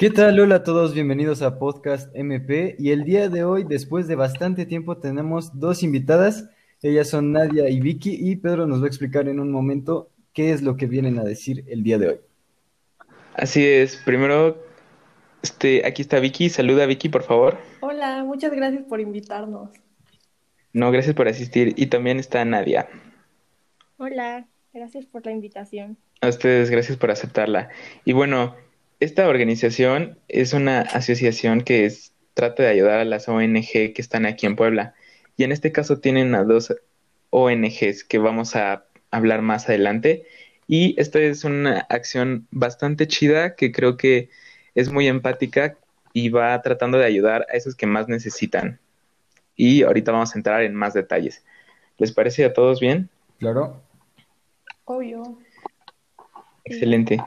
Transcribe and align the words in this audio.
¿Qué 0.00 0.08
tal? 0.08 0.40
Hola 0.40 0.54
a 0.54 0.64
todos, 0.64 0.94
bienvenidos 0.94 1.42
a 1.42 1.58
Podcast 1.58 2.10
MP. 2.16 2.74
Y 2.78 2.92
el 2.92 3.04
día 3.04 3.28
de 3.28 3.44
hoy, 3.44 3.64
después 3.64 4.08
de 4.08 4.14
bastante 4.14 4.64
tiempo, 4.64 4.96
tenemos 4.96 5.60
dos 5.60 5.82
invitadas. 5.82 6.48
Ellas 6.80 7.10
son 7.10 7.32
Nadia 7.32 7.68
y 7.68 7.80
Vicky 7.80 8.16
y 8.18 8.36
Pedro 8.36 8.66
nos 8.66 8.80
va 8.80 8.84
a 8.84 8.88
explicar 8.88 9.28
en 9.28 9.40
un 9.40 9.52
momento 9.52 10.08
qué 10.32 10.52
es 10.52 10.62
lo 10.62 10.78
que 10.78 10.86
vienen 10.86 11.18
a 11.18 11.22
decir 11.22 11.66
el 11.68 11.82
día 11.82 11.98
de 11.98 12.08
hoy. 12.08 12.20
Así 13.34 13.62
es, 13.62 13.96
primero, 13.96 14.56
este, 15.42 15.84
aquí 15.84 16.00
está 16.00 16.18
Vicky. 16.18 16.48
Saluda 16.48 16.86
Vicky, 16.86 17.10
por 17.10 17.24
favor. 17.24 17.58
Hola, 17.80 18.24
muchas 18.24 18.52
gracias 18.52 18.84
por 18.84 19.00
invitarnos. 19.00 19.68
No, 20.72 20.90
gracias 20.90 21.14
por 21.14 21.28
asistir. 21.28 21.74
Y 21.76 21.88
también 21.88 22.18
está 22.18 22.42
Nadia. 22.46 22.88
Hola, 23.98 24.48
gracias 24.72 25.04
por 25.04 25.26
la 25.26 25.32
invitación. 25.32 25.98
A 26.22 26.28
ustedes, 26.28 26.70
gracias 26.70 26.96
por 26.96 27.10
aceptarla. 27.10 27.68
Y 28.06 28.14
bueno, 28.14 28.56
esta 29.00 29.26
organización 29.28 30.18
es 30.28 30.52
una 30.52 30.82
asociación 30.82 31.62
que 31.62 31.90
trata 32.34 32.62
de 32.62 32.68
ayudar 32.68 33.00
a 33.00 33.04
las 33.04 33.28
ONG 33.28 33.62
que 33.70 33.94
están 33.96 34.26
aquí 34.26 34.46
en 34.46 34.56
Puebla. 34.56 34.94
Y 35.36 35.44
en 35.44 35.52
este 35.52 35.72
caso 35.72 36.00
tienen 36.00 36.34
a 36.34 36.44
dos 36.44 36.74
ONGs 37.30 38.04
que 38.04 38.18
vamos 38.18 38.54
a 38.56 38.84
hablar 39.10 39.40
más 39.40 39.68
adelante. 39.68 40.26
Y 40.68 41.00
esta 41.00 41.18
es 41.18 41.44
una 41.44 41.80
acción 41.88 42.46
bastante 42.50 43.08
chida 43.08 43.56
que 43.56 43.72
creo 43.72 43.96
que 43.96 44.28
es 44.74 44.92
muy 44.92 45.08
empática 45.08 45.76
y 46.12 46.28
va 46.28 46.60
tratando 46.60 46.98
de 46.98 47.06
ayudar 47.06 47.46
a 47.50 47.56
esos 47.56 47.74
que 47.74 47.86
más 47.86 48.06
necesitan. 48.06 48.78
Y 49.56 49.82
ahorita 49.82 50.12
vamos 50.12 50.34
a 50.34 50.38
entrar 50.38 50.62
en 50.62 50.74
más 50.74 50.92
detalles. 50.92 51.42
¿Les 51.96 52.12
parece 52.12 52.44
a 52.44 52.52
todos 52.52 52.80
bien? 52.80 53.08
Claro. 53.38 53.82
Obvio. 54.84 55.38
Excelente. 56.64 57.18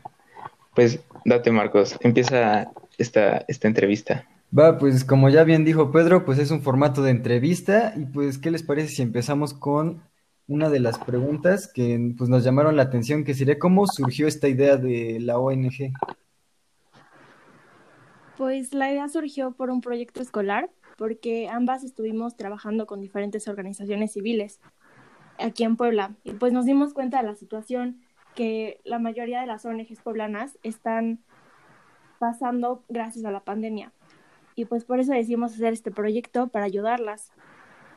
Pues 0.75 0.99
date, 1.25 1.51
Marcos, 1.51 1.97
empieza 2.01 2.71
esta, 2.97 3.45
esta 3.47 3.67
entrevista. 3.67 4.27
Va, 4.57 4.77
pues 4.77 5.03
como 5.03 5.29
ya 5.29 5.43
bien 5.43 5.65
dijo 5.65 5.91
Pedro, 5.91 6.25
pues 6.25 6.37
es 6.37 6.51
un 6.51 6.61
formato 6.61 7.01
de 7.01 7.11
entrevista 7.11 7.93
y 7.95 8.05
pues 8.05 8.37
¿qué 8.37 8.51
les 8.51 8.61
parece 8.61 8.89
si 8.89 9.01
empezamos 9.01 9.53
con 9.53 10.03
una 10.47 10.69
de 10.69 10.79
las 10.79 10.99
preguntas 10.99 11.71
que 11.73 12.13
pues 12.17 12.29
nos 12.29 12.43
llamaron 12.43 12.75
la 12.75 12.83
atención, 12.83 13.23
que 13.23 13.33
sería 13.33 13.57
cómo 13.57 13.87
surgió 13.87 14.27
esta 14.27 14.47
idea 14.47 14.77
de 14.77 15.19
la 15.19 15.39
ONG? 15.39 15.93
Pues 18.37 18.73
la 18.73 18.91
idea 18.91 19.07
surgió 19.09 19.53
por 19.53 19.71
un 19.71 19.81
proyecto 19.81 20.21
escolar, 20.21 20.69
porque 20.97 21.47
ambas 21.49 21.83
estuvimos 21.83 22.35
trabajando 22.35 22.85
con 22.85 23.01
diferentes 23.01 23.47
organizaciones 23.47 24.13
civiles 24.13 24.59
aquí 25.39 25.63
en 25.63 25.77
Puebla 25.77 26.15
y 26.23 26.33
pues 26.33 26.53
nos 26.53 26.65
dimos 26.65 26.93
cuenta 26.93 27.17
de 27.17 27.27
la 27.27 27.35
situación 27.35 28.02
que 28.35 28.79
la 28.83 28.99
mayoría 28.99 29.41
de 29.41 29.47
las 29.47 29.65
ONGs 29.65 30.01
poblanas 30.01 30.57
están 30.63 31.19
pasando 32.19 32.83
gracias 32.89 33.25
a 33.25 33.31
la 33.31 33.41
pandemia. 33.41 33.91
Y 34.55 34.65
pues 34.65 34.85
por 34.85 34.99
eso 34.99 35.13
decidimos 35.13 35.53
hacer 35.53 35.73
este 35.73 35.91
proyecto 35.91 36.47
para 36.47 36.65
ayudarlas, 36.65 37.31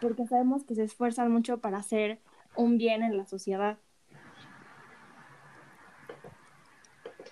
porque 0.00 0.26
sabemos 0.26 0.64
que 0.64 0.74
se 0.74 0.84
esfuerzan 0.84 1.30
mucho 1.30 1.58
para 1.58 1.78
hacer 1.78 2.18
un 2.56 2.78
bien 2.78 3.02
en 3.02 3.16
la 3.16 3.26
sociedad. 3.26 3.78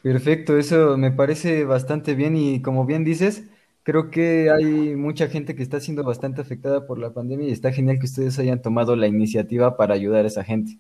Perfecto, 0.03 0.59
eso 0.59 0.99
me 0.99 1.11
parece 1.11 1.65
bastante 1.65 2.15
bien 2.15 2.37
y 2.37 2.61
como 2.61 2.85
bien 2.85 3.05
dices, 3.05 3.49
creo 3.85 4.11
que 4.11 4.51
hay 4.51 4.95
mucha 4.97 5.29
gente 5.29 5.55
que 5.55 5.63
está 5.63 5.81
siendo 5.81 6.05
bastante 6.05 6.43
afectada 6.43 6.87
por 6.87 6.99
la 6.99 7.15
pandemia 7.15 7.49
y 7.49 7.53
está 7.53 7.73
genial 7.73 7.99
que 7.99 8.05
ustedes 8.05 8.39
hayan 8.39 8.61
tomado 8.61 8.97
la 8.97 9.07
iniciativa 9.07 9.79
para 9.79 9.95
ayudar 9.95 10.27
a 10.27 10.29
esa 10.29 10.45
gente. 10.45 10.79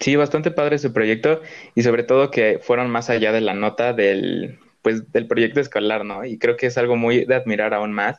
Sí, 0.00 0.16
bastante 0.16 0.50
padre 0.50 0.78
su 0.78 0.92
proyecto 0.92 1.42
y 1.74 1.82
sobre 1.82 2.04
todo 2.04 2.30
que 2.30 2.58
fueron 2.62 2.90
más 2.90 3.10
allá 3.10 3.32
de 3.32 3.42
la 3.42 3.52
nota 3.54 3.92
del, 3.92 4.58
pues, 4.82 5.12
del 5.12 5.26
proyecto 5.26 5.60
escolar, 5.60 6.04
¿no? 6.06 6.24
Y 6.24 6.38
creo 6.38 6.56
que 6.56 6.66
es 6.66 6.78
algo 6.78 6.96
muy 6.96 7.26
de 7.26 7.34
admirar 7.34 7.74
aún 7.74 7.92
más, 7.92 8.18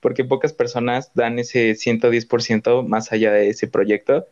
porque 0.00 0.24
pocas 0.24 0.52
personas 0.52 1.10
dan 1.14 1.38
ese 1.40 1.74
110% 1.74 2.84
más 2.84 3.12
allá 3.12 3.32
de 3.32 3.48
ese 3.48 3.66
proyecto 3.66 4.26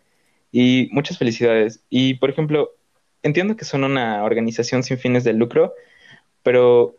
y 0.52 0.88
muchas 0.92 1.18
felicidades. 1.18 1.82
Y, 1.90 2.14
por 2.14 2.30
ejemplo, 2.30 2.70
entiendo 3.24 3.56
que 3.56 3.64
son 3.64 3.84
una 3.84 4.22
organización 4.24 4.84
sin 4.84 4.98
fines 4.98 5.24
de 5.24 5.32
lucro, 5.32 5.74
pero 6.44 6.96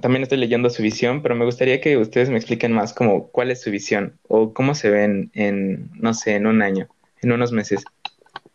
también 0.00 0.22
estoy 0.22 0.38
leyendo 0.38 0.70
su 0.70 0.82
visión, 0.82 1.22
pero 1.22 1.34
me 1.34 1.44
gustaría 1.44 1.80
que 1.80 1.96
ustedes 1.96 2.30
me 2.30 2.36
expliquen 2.36 2.72
más 2.72 2.92
como 2.92 3.28
cuál 3.28 3.50
es 3.50 3.62
su 3.62 3.70
visión 3.70 4.18
o 4.28 4.54
cómo 4.54 4.74
se 4.74 4.90
ven 4.90 5.30
en, 5.34 5.90
no 5.94 6.14
sé, 6.14 6.36
en 6.36 6.46
un 6.46 6.62
año, 6.62 6.88
en 7.20 7.32
unos 7.32 7.52
meses. 7.52 7.84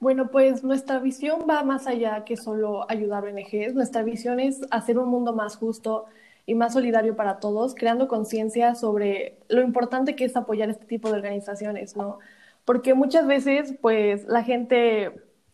Bueno, 0.06 0.30
pues 0.30 0.64
nuestra 0.64 1.00
visión 1.00 1.48
va 1.50 1.64
más 1.64 1.88
allá 1.88 2.26
que 2.26 2.38
solo 2.38 2.86
ayudar 2.92 3.26
a 3.26 3.28
ONGs. 3.32 3.74
Nuestra 3.74 4.04
visión 4.04 4.40
es 4.40 4.62
hacer 4.70 5.00
un 5.00 5.10
mundo 5.10 5.34
más 5.34 5.58
justo 5.58 6.06
y 6.46 6.54
más 6.54 6.74
solidario 6.74 7.16
para 7.16 7.40
todos, 7.40 7.74
creando 7.74 8.08
conciencia 8.08 8.76
sobre 8.76 9.40
lo 9.50 9.64
importante 9.64 10.16
que 10.16 10.26
es 10.26 10.36
apoyar 10.36 10.70
este 10.70 10.86
tipo 10.86 11.10
de 11.10 11.16
organizaciones, 11.16 11.98
¿no? 11.98 12.20
Porque 12.66 12.94
muchas 12.94 13.26
veces, 13.26 13.74
pues, 13.82 14.26
la 14.28 14.44
gente, 14.44 15.08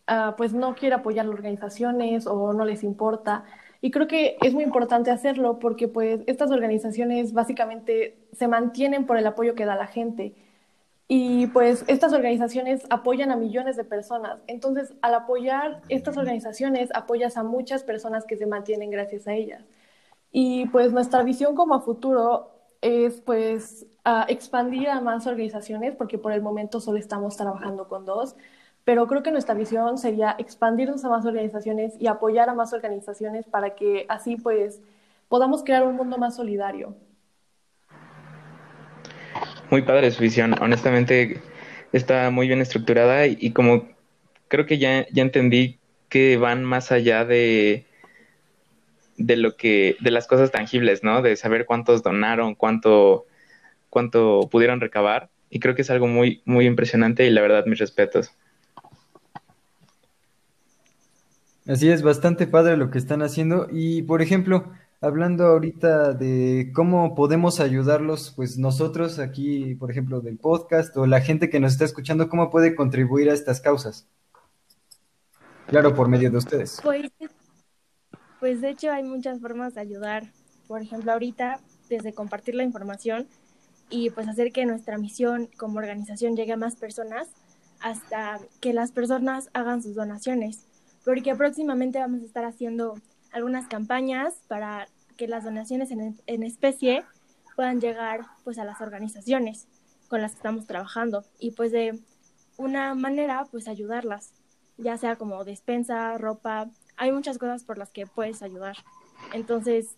uh, 0.09 0.35
pues, 0.35 0.51
no 0.53 0.75
quiere 0.75 0.95
apoyar 0.95 1.27
las 1.27 1.35
organizaciones 1.35 2.27
o 2.27 2.51
no 2.51 2.65
les 2.65 2.83
importa. 2.83 3.45
Y 3.79 3.89
creo 3.89 4.07
que 4.07 4.35
es 4.41 4.53
muy 4.53 4.65
importante 4.65 5.11
hacerlo 5.11 5.59
porque, 5.59 5.87
pues, 5.87 6.23
estas 6.27 6.51
organizaciones 6.51 7.31
básicamente 7.31 8.17
se 8.33 8.49
mantienen 8.49 9.05
por 9.05 9.17
el 9.17 9.25
apoyo 9.27 9.55
que 9.55 9.63
da 9.63 9.77
la 9.77 9.87
gente. 9.87 10.35
Y 11.13 11.47
pues 11.47 11.83
estas 11.87 12.13
organizaciones 12.13 12.83
apoyan 12.89 13.31
a 13.31 13.35
millones 13.35 13.75
de 13.75 13.83
personas. 13.83 14.39
Entonces, 14.47 14.93
al 15.01 15.13
apoyar 15.13 15.81
estas 15.89 16.15
organizaciones, 16.15 16.89
apoyas 16.93 17.35
a 17.35 17.43
muchas 17.43 17.83
personas 17.83 18.23
que 18.23 18.37
se 18.37 18.45
mantienen 18.45 18.89
gracias 18.91 19.27
a 19.27 19.33
ellas. 19.33 19.61
Y 20.31 20.67
pues 20.67 20.93
nuestra 20.93 21.21
visión 21.23 21.53
como 21.53 21.75
a 21.75 21.81
futuro 21.81 22.51
es 22.79 23.19
pues 23.19 23.85
expandir 24.29 24.87
a 24.87 25.01
más 25.01 25.27
organizaciones, 25.27 25.97
porque 25.97 26.17
por 26.17 26.31
el 26.31 26.41
momento 26.41 26.79
solo 26.79 26.97
estamos 26.97 27.35
trabajando 27.35 27.89
con 27.89 28.05
dos, 28.05 28.37
pero 28.85 29.05
creo 29.05 29.21
que 29.21 29.31
nuestra 29.31 29.53
visión 29.53 29.97
sería 29.97 30.37
expandirnos 30.39 31.03
a 31.03 31.09
más 31.09 31.25
organizaciones 31.25 31.93
y 31.99 32.07
apoyar 32.07 32.47
a 32.47 32.53
más 32.53 32.71
organizaciones 32.71 33.45
para 33.47 33.75
que 33.75 34.05
así 34.07 34.37
pues 34.37 34.79
podamos 35.27 35.65
crear 35.65 35.85
un 35.85 35.97
mundo 35.97 36.17
más 36.17 36.37
solidario 36.37 36.95
muy 39.71 39.81
padre 39.81 40.11
su 40.11 40.21
visión. 40.21 40.55
Honestamente, 40.61 41.39
está 41.93 42.29
muy 42.29 42.47
bien 42.47 42.61
estructurada 42.61 43.25
y, 43.25 43.51
como 43.51 43.87
creo 44.49 44.65
que 44.65 44.77
ya, 44.77 45.07
ya 45.11 45.23
entendí 45.23 45.79
que 46.09 46.37
van 46.37 46.63
más 46.63 46.91
allá 46.91 47.25
de, 47.25 47.85
de 49.17 49.37
lo 49.37 49.55
que, 49.55 49.95
de 50.01 50.11
las 50.11 50.27
cosas 50.27 50.51
tangibles, 50.51 51.03
¿no? 51.03 51.21
De 51.21 51.37
saber 51.37 51.65
cuántos 51.65 52.03
donaron, 52.03 52.53
cuánto, 52.53 53.25
cuánto 53.89 54.49
pudieron 54.51 54.81
recabar. 54.81 55.29
Y 55.49 55.59
creo 55.59 55.73
que 55.73 55.81
es 55.81 55.89
algo 55.89 56.07
muy, 56.07 56.41
muy 56.45 56.65
impresionante 56.65 57.25
y 57.25 57.29
la 57.29 57.41
verdad, 57.41 57.65
mis 57.65 57.79
respetos. 57.79 58.31
Así 61.67 61.89
es, 61.89 62.01
bastante 62.01 62.47
padre 62.47 62.75
lo 62.75 62.91
que 62.91 62.97
están 62.97 63.21
haciendo. 63.21 63.67
Y 63.71 64.01
por 64.03 64.21
ejemplo, 64.21 64.71
hablando 65.01 65.45
ahorita 65.45 66.13
de 66.13 66.71
cómo 66.75 67.15
podemos 67.15 67.59
ayudarlos, 67.59 68.31
pues 68.35 68.59
nosotros 68.59 69.17
aquí, 69.17 69.73
por 69.75 69.89
ejemplo, 69.89 70.21
del 70.21 70.37
podcast 70.37 70.95
o 70.95 71.07
la 71.07 71.21
gente 71.21 71.49
que 71.49 71.59
nos 71.59 71.73
está 71.73 71.85
escuchando, 71.85 72.29
¿cómo 72.29 72.51
puede 72.51 72.75
contribuir 72.75 73.29
a 73.29 73.33
estas 73.33 73.59
causas? 73.59 74.07
Claro, 75.67 75.95
por 75.95 76.07
medio 76.07 76.29
de 76.29 76.37
ustedes. 76.37 76.79
Pues, 76.83 77.11
pues 78.39 78.61
de 78.61 78.69
hecho 78.69 78.91
hay 78.91 79.03
muchas 79.03 79.39
formas 79.41 79.73
de 79.73 79.81
ayudar. 79.81 80.31
Por 80.67 80.81
ejemplo, 80.81 81.11
ahorita, 81.11 81.59
desde 81.89 82.13
compartir 82.13 82.55
la 82.55 82.63
información 82.63 83.27
y 83.89 84.11
pues 84.11 84.27
hacer 84.27 84.51
que 84.51 84.65
nuestra 84.65 84.97
misión 84.97 85.49
como 85.57 85.79
organización 85.79 86.35
llegue 86.35 86.53
a 86.53 86.57
más 86.57 86.75
personas 86.75 87.27
hasta 87.79 88.39
que 88.59 88.73
las 88.73 88.91
personas 88.91 89.49
hagan 89.53 89.81
sus 89.81 89.95
donaciones. 89.95 90.67
Porque 91.03 91.35
próximamente 91.35 91.97
vamos 91.97 92.21
a 92.21 92.25
estar 92.25 92.45
haciendo 92.45 92.95
algunas 93.31 93.67
campañas 93.67 94.33
para 94.47 94.87
que 95.17 95.27
las 95.27 95.43
donaciones 95.43 95.91
en, 95.91 96.19
en, 96.25 96.43
especie 96.43 97.03
puedan 97.55 97.79
llegar 97.79 98.21
pues 98.43 98.57
a 98.57 98.65
las 98.65 98.81
organizaciones 98.81 99.67
con 100.07 100.21
las 100.21 100.31
que 100.31 100.37
estamos 100.37 100.67
trabajando 100.67 101.23
y 101.39 101.51
pues 101.51 101.71
de 101.71 101.99
una 102.57 102.95
manera 102.95 103.45
pues 103.51 103.67
ayudarlas, 103.67 104.33
ya 104.77 104.97
sea 104.97 105.15
como 105.15 105.43
despensa, 105.43 106.17
ropa, 106.17 106.69
hay 106.97 107.11
muchas 107.11 107.37
cosas 107.37 107.63
por 107.63 107.77
las 107.77 107.91
que 107.91 108.05
puedes 108.05 108.41
ayudar. 108.41 108.77
Entonces, 109.33 109.95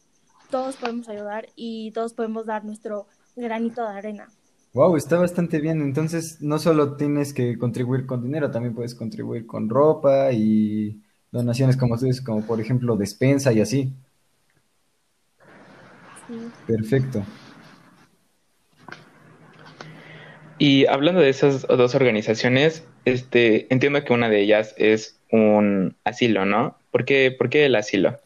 todos 0.50 0.76
podemos 0.78 1.10
ayudar 1.10 1.48
y 1.56 1.92
todos 1.92 2.14
podemos 2.14 2.46
dar 2.46 2.64
nuestro 2.64 3.08
granito 3.36 3.82
de 3.82 3.98
arena. 3.98 4.28
Wow, 4.74 4.96
está 4.96 5.18
bastante 5.20 5.60
bien. 5.60 5.82
Entonces, 5.82 6.38
no 6.42 6.60
solo 6.60 6.96
tienes 6.96 7.34
que 7.34 7.58
contribuir 7.58 8.06
con 8.06 8.24
dinero, 8.24 8.52
también 8.52 8.74
puedes 8.74 8.96
contribuir 8.96 9.46
con 9.46 9.70
ropa 9.70 10.32
y 10.32 11.02
donaciones 11.34 11.76
como 11.76 11.96
ustedes, 11.96 12.22
como 12.22 12.46
por 12.46 12.62
ejemplo 12.62 12.96
despensa 12.96 13.52
y 13.52 13.60
así. 13.60 13.92
Perfecto. 16.66 17.24
Y 20.60 20.86
hablando 20.86 21.20
de 21.20 21.30
esas 21.30 21.68
dos 21.68 21.96
organizaciones, 21.96 22.88
este, 23.04 23.68
entiendo 23.74 24.04
que 24.04 24.14
una 24.14 24.30
de 24.30 24.42
ellas 24.42 24.74
es 24.78 25.20
un 25.32 25.96
asilo, 26.06 26.46
¿no? 26.46 26.78
¿Por 26.92 27.04
qué, 27.04 27.36
¿Por 27.38 27.50
qué 27.50 27.66
el 27.66 27.76
asilo? 27.76 28.20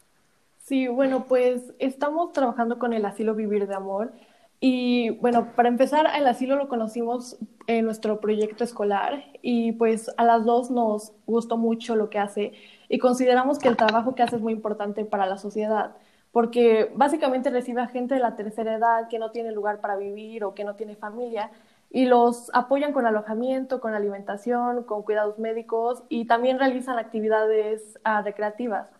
Sí, 0.62 0.86
bueno, 0.86 1.24
pues 1.26 1.62
estamos 1.78 2.32
trabajando 2.32 2.78
con 2.78 2.92
el 2.92 3.06
asilo 3.06 3.34
Vivir 3.34 3.66
de 3.66 3.74
Amor 3.74 4.12
y 4.60 5.10
bueno, 5.20 5.52
para 5.54 5.68
empezar, 5.68 6.06
el 6.16 6.26
asilo 6.26 6.56
lo 6.56 6.68
conocimos 6.68 7.38
en 7.68 7.84
nuestro 7.84 8.20
proyecto 8.20 8.64
escolar 8.64 9.24
y 9.40 9.72
pues 9.72 10.10
a 10.16 10.24
las 10.24 10.44
dos 10.44 10.70
nos 10.70 11.12
gustó 11.26 11.56
mucho 11.56 11.94
lo 11.94 12.10
que 12.10 12.18
hace 12.18 12.52
y 12.88 12.98
consideramos 12.98 13.58
que 13.58 13.68
el 13.68 13.76
trabajo 13.76 14.14
que 14.14 14.22
hace 14.22 14.36
es 14.36 14.42
muy 14.42 14.52
importante 14.52 15.04
para 15.04 15.26
la 15.26 15.38
sociedad 15.38 15.94
porque 16.32 16.90
básicamente 16.94 17.50
recibe 17.50 17.80
a 17.82 17.86
gente 17.86 18.14
de 18.14 18.20
la 18.20 18.36
tercera 18.36 18.74
edad 18.74 19.08
que 19.08 19.18
no 19.18 19.30
tiene 19.30 19.52
lugar 19.52 19.80
para 19.80 19.96
vivir 19.96 20.44
o 20.44 20.54
que 20.54 20.64
no 20.64 20.74
tiene 20.74 20.96
familia 20.96 21.50
y 21.90 22.04
los 22.04 22.50
apoyan 22.52 22.92
con 22.92 23.06
alojamiento, 23.06 23.80
con 23.80 23.94
alimentación, 23.94 24.84
con 24.84 25.02
cuidados 25.02 25.38
médicos 25.38 26.02
y 26.08 26.26
también 26.26 26.58
realizan 26.58 26.98
actividades 26.98 27.98
uh, 28.04 28.22
recreativas. 28.22 28.90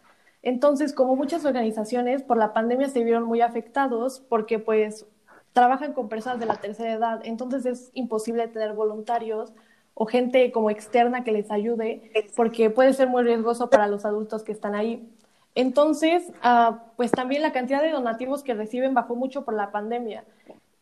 Entonces, 0.43 0.95
como 0.95 1.17
muchas 1.17 1.45
organizaciones, 1.45 2.23
por 2.23 2.39
la 2.39 2.53
pandemia 2.53 2.89
se 2.89 3.05
vieron 3.05 3.25
muy 3.25 3.41
afectados 3.41 4.21
porque 4.21 4.59
pues 4.59 5.07
trabajan 5.53 5.93
con 5.93 6.09
personas 6.09 6.39
de 6.41 6.47
la 6.47 6.57
tercera 6.57 6.93
edad, 6.93 7.21
entonces 7.25 7.67
es 7.67 7.91
imposible 7.95 8.47
tener 8.49 8.75
voluntarios 8.75 9.53
o 9.95 10.07
gente 10.07 10.53
como 10.53 10.71
externa 10.71 11.25
que 11.25 11.33
les 11.33 11.51
ayude 11.51 12.13
porque 12.37 12.71
puede 12.71 12.93
ser 12.93 13.09
muy 13.09 13.25
riesgoso 13.25 13.69
para 13.69 13.89
los 13.89 14.05
adultos 14.05 14.45
que 14.45 14.53
están 14.53 14.75
ahí. 14.75 15.09
Entonces, 15.57 16.31
uh, 16.45 16.77
pues 16.97 17.11
también 17.11 17.43
la 17.43 17.51
cantidad 17.53 17.83
de 17.83 17.91
donativos 17.91 18.45
que 18.45 18.55
reciben 18.55 18.95
bajó 18.95 19.17
mucho 19.17 19.45
por 19.45 19.55
la 19.55 19.73
pandemia. 19.73 20.25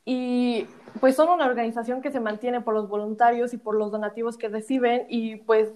Y 0.04 0.66
pues 1.00 1.16
son 1.16 1.30
una 1.30 1.46
organización 1.46 2.02
que 2.02 2.10
se 2.10 2.20
mantiene 2.20 2.60
por 2.60 2.74
los 2.74 2.88
voluntarios 2.88 3.54
y 3.54 3.56
por 3.56 3.74
los 3.74 3.90
donativos 3.90 4.36
que 4.36 4.48
reciben 4.48 5.06
y 5.08 5.36
pues 5.36 5.72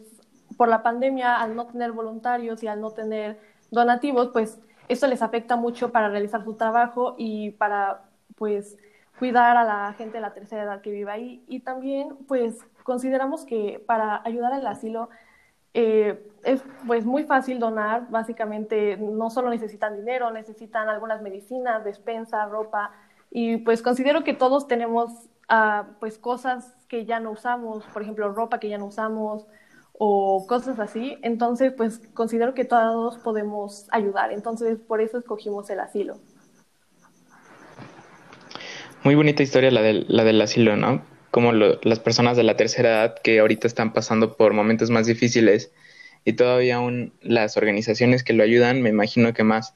por 0.58 0.68
la 0.68 0.82
pandemia, 0.82 1.40
al 1.40 1.56
no 1.56 1.66
tener 1.66 1.92
voluntarios 1.92 2.62
y 2.62 2.66
al 2.66 2.82
no 2.82 2.90
tener 2.90 3.38
donativos, 3.70 4.28
pues 4.28 4.60
esto 4.88 5.06
les 5.06 5.22
afecta 5.22 5.56
mucho 5.56 5.90
para 5.92 6.10
realizar 6.10 6.44
su 6.44 6.54
trabajo 6.54 7.14
y 7.16 7.52
para 7.52 8.09
pues 8.40 8.78
cuidar 9.18 9.58
a 9.58 9.64
la 9.64 9.92
gente 9.92 10.16
de 10.16 10.22
la 10.22 10.32
tercera 10.32 10.62
edad 10.62 10.80
que 10.80 10.90
vive 10.90 11.12
ahí. 11.12 11.44
Y 11.46 11.60
también 11.60 12.16
pues 12.26 12.56
consideramos 12.84 13.44
que 13.44 13.84
para 13.86 14.22
ayudar 14.24 14.54
al 14.54 14.66
asilo 14.66 15.10
eh, 15.74 16.26
es 16.42 16.64
pues 16.86 17.04
muy 17.04 17.24
fácil 17.24 17.58
donar, 17.58 18.08
básicamente 18.08 18.96
no 18.96 19.28
solo 19.28 19.50
necesitan 19.50 19.94
dinero, 19.94 20.30
necesitan 20.30 20.88
algunas 20.88 21.20
medicinas, 21.20 21.84
despensa, 21.84 22.46
ropa, 22.46 22.92
y 23.30 23.58
pues 23.58 23.82
considero 23.82 24.24
que 24.24 24.32
todos 24.32 24.66
tenemos 24.66 25.10
uh, 25.50 25.84
pues 26.00 26.16
cosas 26.18 26.74
que 26.88 27.04
ya 27.04 27.20
no 27.20 27.32
usamos, 27.32 27.84
por 27.92 28.00
ejemplo, 28.00 28.32
ropa 28.32 28.58
que 28.58 28.70
ya 28.70 28.78
no 28.78 28.86
usamos, 28.86 29.46
o 30.02 30.46
cosas 30.46 30.80
así. 30.80 31.18
Entonces, 31.20 31.74
pues 31.74 32.00
considero 32.14 32.54
que 32.54 32.64
todos 32.64 33.18
podemos 33.18 33.86
ayudar. 33.90 34.32
Entonces, 34.32 34.80
por 34.80 35.02
eso 35.02 35.18
escogimos 35.18 35.68
el 35.68 35.78
asilo. 35.78 36.16
Muy 39.02 39.14
bonita 39.14 39.42
historia 39.42 39.70
la 39.70 39.80
del, 39.80 40.04
la 40.08 40.24
del 40.24 40.40
asilo, 40.42 40.76
¿no? 40.76 41.02
Como 41.30 41.52
lo, 41.52 41.80
las 41.82 42.00
personas 42.00 42.36
de 42.36 42.42
la 42.42 42.56
tercera 42.56 42.90
edad 42.90 43.14
que 43.22 43.40
ahorita 43.40 43.66
están 43.66 43.92
pasando 43.94 44.36
por 44.36 44.52
momentos 44.52 44.90
más 44.90 45.06
difíciles 45.06 45.72
y 46.24 46.34
todavía 46.34 46.76
aún 46.76 47.14
las 47.22 47.56
organizaciones 47.56 48.22
que 48.22 48.34
lo 48.34 48.42
ayudan, 48.42 48.82
me 48.82 48.90
imagino 48.90 49.32
que 49.32 49.42
más. 49.42 49.74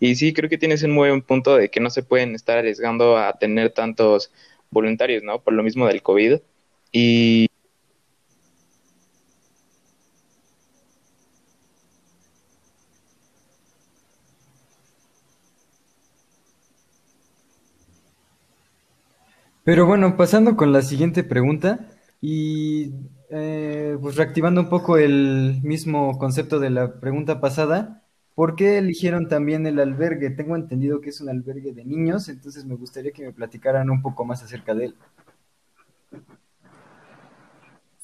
Y 0.00 0.16
sí, 0.16 0.32
creo 0.32 0.50
que 0.50 0.58
tienes 0.58 0.82
un 0.82 0.92
muy 0.92 1.08
buen 1.08 1.22
punto 1.22 1.56
de 1.56 1.70
que 1.70 1.80
no 1.80 1.90
se 1.90 2.02
pueden 2.02 2.34
estar 2.34 2.58
arriesgando 2.58 3.16
a 3.16 3.38
tener 3.38 3.70
tantos 3.70 4.32
voluntarios, 4.70 5.22
¿no? 5.22 5.40
Por 5.42 5.54
lo 5.54 5.62
mismo 5.62 5.86
del 5.86 6.02
COVID. 6.02 6.38
Y 6.92 7.47
Pero 19.68 19.84
bueno, 19.84 20.16
pasando 20.16 20.56
con 20.56 20.72
la 20.72 20.80
siguiente 20.80 21.22
pregunta 21.24 21.90
y 22.22 22.94
eh, 23.28 23.98
pues 24.00 24.16
reactivando 24.16 24.62
un 24.62 24.70
poco 24.70 24.96
el 24.96 25.60
mismo 25.62 26.16
concepto 26.16 26.58
de 26.58 26.70
la 26.70 26.98
pregunta 27.00 27.38
pasada, 27.38 28.02
¿por 28.34 28.56
qué 28.56 28.78
eligieron 28.78 29.28
también 29.28 29.66
el 29.66 29.78
albergue? 29.78 30.30
Tengo 30.30 30.56
entendido 30.56 31.02
que 31.02 31.10
es 31.10 31.20
un 31.20 31.28
albergue 31.28 31.74
de 31.74 31.84
niños, 31.84 32.30
entonces 32.30 32.64
me 32.64 32.76
gustaría 32.76 33.12
que 33.12 33.26
me 33.26 33.34
platicaran 33.34 33.90
un 33.90 34.00
poco 34.00 34.24
más 34.24 34.42
acerca 34.42 34.74
de 34.74 34.86
él. 34.86 34.94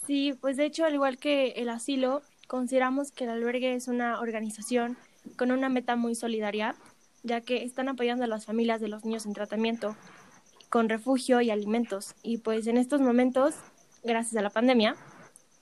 Sí, 0.06 0.34
pues 0.42 0.58
de 0.58 0.66
hecho, 0.66 0.84
al 0.84 0.92
igual 0.92 1.16
que 1.16 1.52
el 1.52 1.70
asilo, 1.70 2.20
consideramos 2.46 3.10
que 3.10 3.24
el 3.24 3.30
albergue 3.30 3.72
es 3.72 3.88
una 3.88 4.20
organización 4.20 4.98
con 5.38 5.50
una 5.50 5.70
meta 5.70 5.96
muy 5.96 6.14
solidaria, 6.14 6.74
ya 7.22 7.40
que 7.40 7.64
están 7.64 7.88
apoyando 7.88 8.24
a 8.24 8.26
las 8.26 8.44
familias 8.44 8.82
de 8.82 8.88
los 8.88 9.02
niños 9.06 9.24
en 9.24 9.32
tratamiento 9.32 9.96
con 10.74 10.88
refugio 10.88 11.40
y 11.40 11.50
alimentos. 11.50 12.16
Y 12.24 12.38
pues 12.38 12.66
en 12.66 12.78
estos 12.78 13.00
momentos, 13.00 13.54
gracias 14.02 14.34
a 14.34 14.42
la 14.42 14.50
pandemia, 14.50 14.96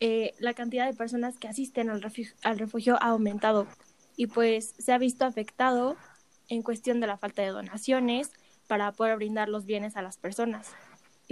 eh, 0.00 0.32
la 0.38 0.54
cantidad 0.54 0.86
de 0.86 0.96
personas 0.96 1.36
que 1.36 1.48
asisten 1.48 1.90
al 1.90 2.00
refugio, 2.00 2.32
al 2.42 2.58
refugio 2.58 2.96
ha 2.98 3.08
aumentado 3.08 3.66
y 4.16 4.28
pues 4.28 4.74
se 4.78 4.90
ha 4.90 4.96
visto 4.96 5.26
afectado 5.26 5.98
en 6.48 6.62
cuestión 6.62 6.98
de 7.00 7.08
la 7.08 7.18
falta 7.18 7.42
de 7.42 7.48
donaciones 7.48 8.30
para 8.68 8.90
poder 8.92 9.16
brindar 9.16 9.50
los 9.50 9.66
bienes 9.66 9.98
a 9.98 10.02
las 10.02 10.16
personas. 10.16 10.70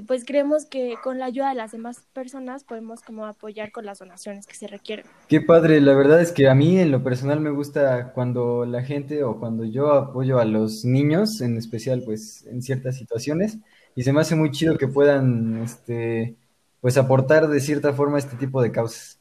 Y 0.00 0.02
pues 0.02 0.25
creemos 0.25 0.64
que 0.64 0.94
con 1.05 1.19
la 1.19 1.26
ayuda 1.26 1.50
de 1.50 1.56
las 1.56 1.73
demás 1.73 2.06
personas 2.14 2.64
podemos 2.64 3.02
como 3.02 3.26
apoyar 3.26 3.70
con 3.70 3.85
las 3.85 3.99
donaciones 3.99 4.47
que 4.47 4.55
se 4.55 4.67
requieren. 4.67 5.05
Qué 5.29 5.43
padre, 5.43 5.79
la 5.82 5.93
verdad 5.93 6.23
es 6.23 6.32
que 6.32 6.49
a 6.49 6.55
mí 6.55 6.79
en 6.79 6.91
lo 6.91 7.05
personal 7.05 7.38
me 7.38 7.50
gusta 7.50 8.14
cuando 8.14 8.64
la 8.64 8.82
gente 8.82 9.23
o 9.25 9.38
cuando 9.38 9.67
yo 9.67 9.93
apoyo 9.93 10.38
a 10.38 10.47
los 10.47 10.87
niños, 10.87 11.43
en 11.43 11.58
especial 11.58 12.02
pues 12.02 12.47
en 12.47 12.62
ciertas 12.62 12.97
situaciones, 12.97 13.58
y 13.94 14.02
se 14.02 14.14
me 14.14 14.23
hace 14.23 14.37
muy 14.37 14.50
chido 14.52 14.79
que 14.79 14.88
puedan 14.88 15.61
este 15.62 16.35
pues 16.81 16.96
aportar 16.96 17.49
de 17.49 17.61
cierta 17.61 17.93
forma 17.93 18.17
este 18.17 18.37
tipo 18.37 18.62
de 18.62 18.73
causas. 18.73 19.20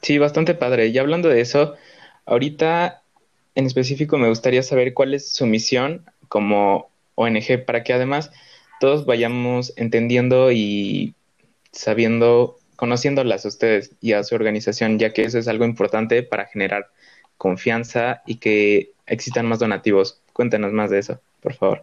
Sí, 0.00 0.16
bastante 0.18 0.54
padre. 0.54 0.86
Y 0.86 0.96
hablando 0.98 1.28
de 1.28 1.40
eso, 1.40 1.74
Ahorita, 2.26 3.02
en 3.54 3.66
específico, 3.66 4.18
me 4.18 4.28
gustaría 4.28 4.62
saber 4.62 4.94
cuál 4.94 5.14
es 5.14 5.28
su 5.28 5.46
misión 5.46 6.04
como 6.28 6.90
ONG 7.14 7.64
para 7.64 7.84
que 7.84 7.92
además 7.92 8.30
todos 8.80 9.06
vayamos 9.06 9.72
entendiendo 9.76 10.50
y 10.52 11.14
sabiendo, 11.70 12.56
conociéndolas 12.74 13.44
a 13.44 13.48
ustedes 13.48 13.92
y 14.00 14.12
a 14.12 14.24
su 14.24 14.34
organización, 14.34 14.98
ya 14.98 15.12
que 15.12 15.22
eso 15.22 15.38
es 15.38 15.48
algo 15.48 15.64
importante 15.64 16.22
para 16.22 16.46
generar 16.46 16.88
confianza 17.38 18.22
y 18.26 18.36
que 18.36 18.92
existan 19.06 19.46
más 19.46 19.60
donativos. 19.60 20.20
Cuéntanos 20.32 20.72
más 20.72 20.90
de 20.90 20.98
eso, 20.98 21.20
por 21.40 21.54
favor. 21.54 21.82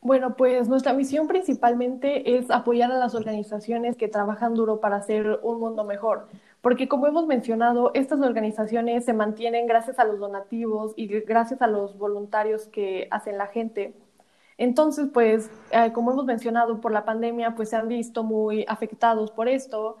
Bueno, 0.00 0.36
pues 0.36 0.68
nuestra 0.68 0.92
misión 0.92 1.26
principalmente 1.26 2.36
es 2.36 2.50
apoyar 2.50 2.92
a 2.92 2.98
las 2.98 3.14
organizaciones 3.16 3.96
que 3.96 4.06
trabajan 4.06 4.54
duro 4.54 4.80
para 4.80 4.96
hacer 4.96 5.40
un 5.42 5.58
mundo 5.58 5.82
mejor 5.84 6.28
porque 6.68 6.86
como 6.86 7.06
hemos 7.06 7.26
mencionado, 7.26 7.92
estas 7.94 8.20
organizaciones 8.20 9.06
se 9.06 9.14
mantienen 9.14 9.66
gracias 9.66 9.98
a 9.98 10.04
los 10.04 10.18
donativos 10.18 10.92
y 10.96 11.06
gracias 11.06 11.62
a 11.62 11.66
los 11.66 11.96
voluntarios 11.96 12.66
que 12.66 13.08
hacen 13.10 13.38
la 13.38 13.46
gente. 13.46 13.94
Entonces, 14.58 15.08
pues, 15.10 15.50
eh, 15.70 15.92
como 15.94 16.12
hemos 16.12 16.26
mencionado, 16.26 16.82
por 16.82 16.92
la 16.92 17.06
pandemia, 17.06 17.54
pues 17.54 17.70
se 17.70 17.76
han 17.76 17.88
visto 17.88 18.22
muy 18.22 18.66
afectados 18.68 19.30
por 19.30 19.48
esto 19.48 19.96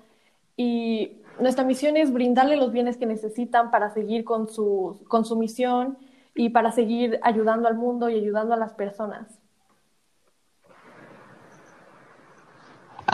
y 0.58 1.22
nuestra 1.40 1.64
misión 1.64 1.96
es 1.96 2.12
brindarle 2.12 2.56
los 2.56 2.70
bienes 2.70 2.98
que 2.98 3.06
necesitan 3.06 3.70
para 3.70 3.88
seguir 3.88 4.24
con 4.24 4.46
su, 4.46 5.00
con 5.08 5.24
su 5.24 5.36
misión 5.36 5.96
y 6.34 6.50
para 6.50 6.70
seguir 6.70 7.18
ayudando 7.22 7.66
al 7.66 7.76
mundo 7.76 8.10
y 8.10 8.16
ayudando 8.16 8.52
a 8.52 8.58
las 8.58 8.74
personas. 8.74 9.38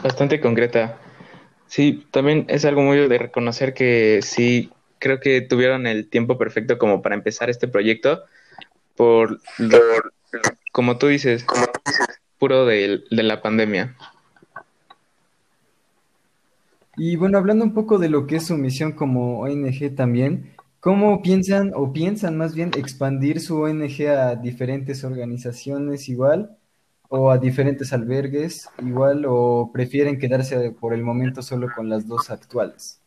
Bastante 0.02 0.40
concreta. 0.40 0.98
Sí, 1.66 2.06
también 2.10 2.46
es 2.48 2.64
algo 2.64 2.82
muy 2.82 3.08
de 3.08 3.18
reconocer 3.18 3.74
que 3.74 4.20
sí, 4.22 4.70
creo 4.98 5.20
que 5.20 5.40
tuvieron 5.40 5.86
el 5.86 6.08
tiempo 6.08 6.38
perfecto 6.38 6.78
como 6.78 7.02
para 7.02 7.14
empezar 7.14 7.50
este 7.50 7.68
proyecto, 7.68 8.24
por, 8.96 9.40
como 10.72 10.98
tú 10.98 11.08
dices, 11.08 11.44
puro 12.38 12.64
de, 12.66 13.02
de 13.10 13.22
la 13.22 13.42
pandemia. 13.42 13.96
Y 16.96 17.16
bueno, 17.16 17.38
hablando 17.38 17.64
un 17.64 17.74
poco 17.74 17.98
de 17.98 18.08
lo 18.08 18.26
que 18.26 18.36
es 18.36 18.46
su 18.46 18.56
misión 18.56 18.92
como 18.92 19.40
ONG 19.40 19.94
también, 19.96 20.54
¿cómo 20.78 21.22
piensan 21.22 21.72
o 21.74 21.92
piensan 21.92 22.36
más 22.36 22.54
bien 22.54 22.70
expandir 22.76 23.40
su 23.40 23.60
ONG 23.60 24.06
a 24.08 24.36
diferentes 24.36 25.02
organizaciones 25.02 26.08
igual? 26.08 26.56
O 27.16 27.30
a 27.30 27.38
diferentes 27.38 27.92
albergues 27.92 28.68
igual 28.78 29.24
o 29.28 29.70
prefieren 29.72 30.18
quedarse 30.18 30.72
por 30.72 30.92
el 30.92 31.02
momento 31.04 31.42
solo 31.42 31.68
con 31.74 31.88
las 31.88 32.08
dos 32.08 32.28
actuales? 32.28 33.00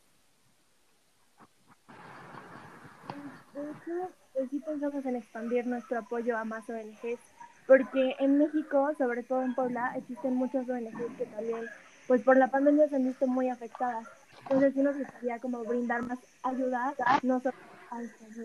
Sí 4.50 4.60
pensamos 4.66 5.06
en 5.06 5.18
expandir 5.18 5.68
nuestro 5.68 6.00
apoyo 6.00 6.38
a 6.38 6.46
más 6.46 6.70
ONGs 6.70 7.20
porque 7.66 8.16
en 8.20 8.38
México, 8.38 8.94
sobre 8.98 9.24
todo 9.24 9.42
en 9.42 9.54
Puebla, 9.54 9.94
existen 9.98 10.36
muchas 10.36 10.70
ONGs 10.70 11.18
que 11.18 11.26
también, 11.26 11.66
pues 12.08 12.22
por 12.22 12.38
la 12.38 12.48
pandemia 12.48 12.88
se 12.88 12.96
han 12.96 13.04
visto 13.04 13.28
muy 13.28 13.50
afectadas. 13.50 14.08
Entonces 14.44 14.74
sí 14.74 14.82
nos 14.84 14.98
gustaría 14.98 15.38
como 15.40 15.66
brindar 15.66 16.04
más 16.04 16.20
ayuda, 16.44 16.94
no 17.24 17.42
solo 17.42 17.58
a 17.92 18.02
estas 18.02 18.38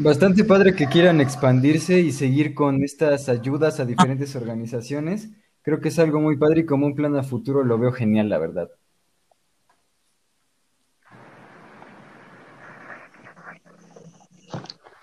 Bastante 0.00 0.44
padre 0.44 0.76
que 0.76 0.86
quieran 0.86 1.20
expandirse 1.20 1.98
y 1.98 2.12
seguir 2.12 2.54
con 2.54 2.84
estas 2.84 3.28
ayudas 3.28 3.80
a 3.80 3.84
diferentes 3.84 4.36
organizaciones. 4.36 5.28
Creo 5.62 5.80
que 5.80 5.88
es 5.88 5.98
algo 5.98 6.20
muy 6.20 6.36
padre 6.36 6.60
y 6.60 6.66
como 6.66 6.86
un 6.86 6.94
plan 6.94 7.16
a 7.16 7.24
futuro 7.24 7.64
lo 7.64 7.78
veo 7.78 7.90
genial, 7.90 8.28
la 8.28 8.38
verdad. 8.38 8.70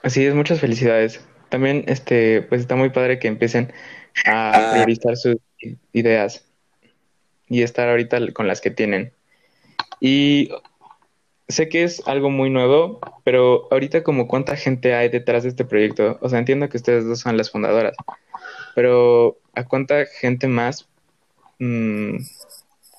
Así 0.02 0.26
es, 0.26 0.34
muchas 0.34 0.62
felicidades. 0.62 1.20
También 1.50 1.84
este, 1.88 2.44
pues 2.44 2.62
está 2.62 2.78
muy 2.78 2.90
padre 2.90 3.20
que 3.20 3.28
empiecen 3.28 3.74
a 4.26 4.70
priorizar 4.72 5.18
sus 5.18 5.36
ideas 5.92 6.46
y 7.50 7.64
estar 7.64 7.90
ahorita 7.90 8.32
con 8.32 8.48
las 8.48 8.62
que 8.62 8.72
tienen. 8.72 9.12
Y 10.00 10.52
sé 11.48 11.70
que 11.70 11.84
es 11.84 12.02
algo 12.08 12.30
muy 12.30 12.50
nuevo, 12.50 13.00
pero 13.24 13.68
ahorita 13.72 14.04
como 14.04 14.28
cuánta 14.28 14.56
gente 14.56 14.94
hay 14.96 15.10
detrás 15.10 15.44
de 15.44 15.50
este 15.50 15.66
proyecto. 15.66 16.18
O 16.22 16.30
sea, 16.30 16.40
entiendo 16.40 16.70
que 16.70 16.78
ustedes 16.78 17.06
dos 17.06 17.20
son 17.20 17.38
las 17.38 17.52
fundadoras, 17.52 17.96
pero 18.74 19.38
¿a 19.54 19.66
cuánta 19.66 20.06
gente 20.06 20.48
más, 20.48 20.88
mmm, 21.60 22.18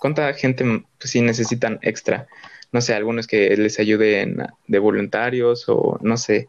cuánta 0.00 0.32
gente 0.34 0.64
pues, 0.98 1.10
sí 1.10 1.20
necesitan 1.20 1.78
extra? 1.82 2.26
No 2.72 2.80
sé, 2.80 2.94
algunos 2.94 3.26
que 3.26 3.56
les 3.56 3.78
ayuden 3.78 4.38
de 4.66 4.78
voluntarios 4.78 5.68
o 5.68 5.98
no 6.00 6.16
sé. 6.16 6.48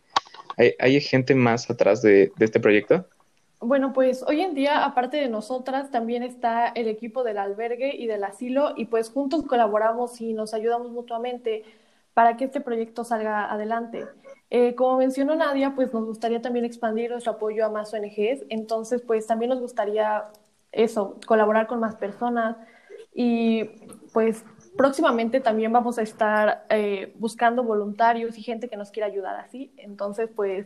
¿Hay, 0.57 0.73
hay 0.79 0.99
gente 1.01 1.35
más 1.35 1.69
atrás 1.69 2.01
de 2.01 2.31
este 2.39 2.59
proyecto? 2.59 3.05
Bueno, 3.59 3.91
pues 3.91 4.23
hoy 4.27 4.41
en 4.41 4.53
día, 4.53 4.85
aparte 4.85 5.17
de 5.17 5.29
nosotras, 5.29 5.89
también 5.89 6.21
está 6.21 6.67
el 6.67 6.87
equipo 6.87 7.23
del 7.23 7.39
albergue 7.39 7.95
y 7.95 8.05
del 8.05 8.23
asilo 8.23 8.73
y 8.75 8.85
pues 8.85 9.09
juntos 9.09 9.45
colaboramos 9.47 10.21
y 10.21 10.33
nos 10.33 10.53
ayudamos 10.53 10.91
mutuamente 10.91 11.63
para 12.17 12.35
que 12.35 12.45
este 12.45 12.61
proyecto 12.61 13.03
salga 13.03 13.45
adelante. 13.53 14.07
Eh, 14.49 14.73
como 14.73 14.97
mencionó 14.97 15.35
Nadia, 15.35 15.75
pues 15.75 15.93
nos 15.93 16.03
gustaría 16.03 16.41
también 16.41 16.65
expandir 16.65 17.11
nuestro 17.11 17.33
apoyo 17.33 17.63
a 17.63 17.69
más 17.69 17.93
ONGs, 17.93 18.43
entonces 18.49 19.03
pues 19.03 19.27
también 19.27 19.51
nos 19.51 19.59
gustaría 19.59 20.23
eso, 20.71 21.19
colaborar 21.27 21.67
con 21.67 21.79
más 21.79 21.95
personas. 21.95 22.57
Y 23.13 23.65
pues 24.13 24.43
próximamente 24.75 25.41
también 25.41 25.71
vamos 25.71 25.99
a 25.99 26.01
estar 26.01 26.65
eh, 26.69 27.13
buscando 27.19 27.61
voluntarios 27.61 28.35
y 28.39 28.41
gente 28.41 28.67
que 28.67 28.77
nos 28.77 28.89
quiera 28.89 29.05
ayudar 29.05 29.35
así, 29.35 29.71
entonces 29.77 30.27
pues 30.35 30.65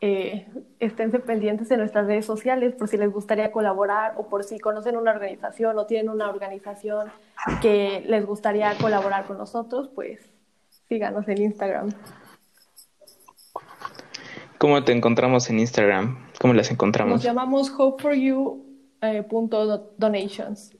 eh, 0.00 0.46
esténse 0.78 1.18
pendientes 1.18 1.68
en 1.72 1.80
nuestras 1.80 2.06
redes 2.06 2.26
sociales 2.26 2.76
por 2.76 2.86
si 2.86 2.96
les 2.96 3.10
gustaría 3.10 3.50
colaborar 3.50 4.14
o 4.18 4.28
por 4.28 4.44
si 4.44 4.60
conocen 4.60 4.96
una 4.96 5.10
organización 5.10 5.76
o 5.80 5.86
tienen 5.86 6.10
una 6.10 6.30
organización 6.30 7.10
que 7.60 8.04
les 8.06 8.24
gustaría 8.24 8.72
colaborar 8.78 9.24
con 9.24 9.36
nosotros, 9.36 9.90
pues 9.92 10.35
síganos 10.88 11.28
en 11.28 11.42
Instagram. 11.42 11.90
¿Cómo 14.58 14.82
te 14.84 14.92
encontramos 14.92 15.50
en 15.50 15.60
Instagram? 15.60 16.16
¿Cómo 16.40 16.54
las 16.54 16.70
encontramos? 16.70 17.16
Nos 17.16 17.24
llamamos 17.24 17.70
hopeforyou.donations. 17.76 20.70
Eh, 20.72 20.76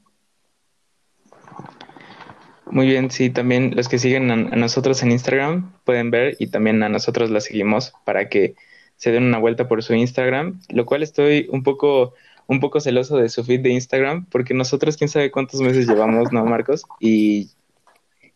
Muy 2.71 2.87
bien, 2.87 3.11
sí, 3.11 3.29
también 3.29 3.75
los 3.75 3.87
que 3.87 3.99
siguen 3.99 4.31
a, 4.31 4.35
nosotros 4.35 5.03
en 5.03 5.11
Instagram 5.11 5.73
pueden 5.83 6.09
ver 6.09 6.35
y 6.39 6.47
también 6.47 6.81
a 6.81 6.89
nosotros 6.89 7.29
la 7.29 7.39
seguimos 7.39 7.93
para 8.03 8.29
que 8.29 8.55
se 8.95 9.11
den 9.11 9.25
una 9.25 9.37
vuelta 9.37 9.67
por 9.67 9.83
su 9.83 9.93
Instagram, 9.93 10.59
lo 10.69 10.87
cual 10.87 11.03
estoy 11.03 11.47
un 11.51 11.61
poco 11.63 12.15
un 12.47 12.59
poco 12.61 12.79
celoso 12.79 13.17
de 13.17 13.29
su 13.29 13.43
feed 13.43 13.59
de 13.59 13.71
Instagram 13.71 14.25
porque 14.31 14.53
nosotros 14.53 14.95
quién 14.97 15.09
sabe 15.09 15.31
cuántos 15.31 15.59
meses 15.61 15.87
llevamos, 15.87 16.31
¿no, 16.31 16.45
Marcos? 16.45 16.83
Y 16.99 17.49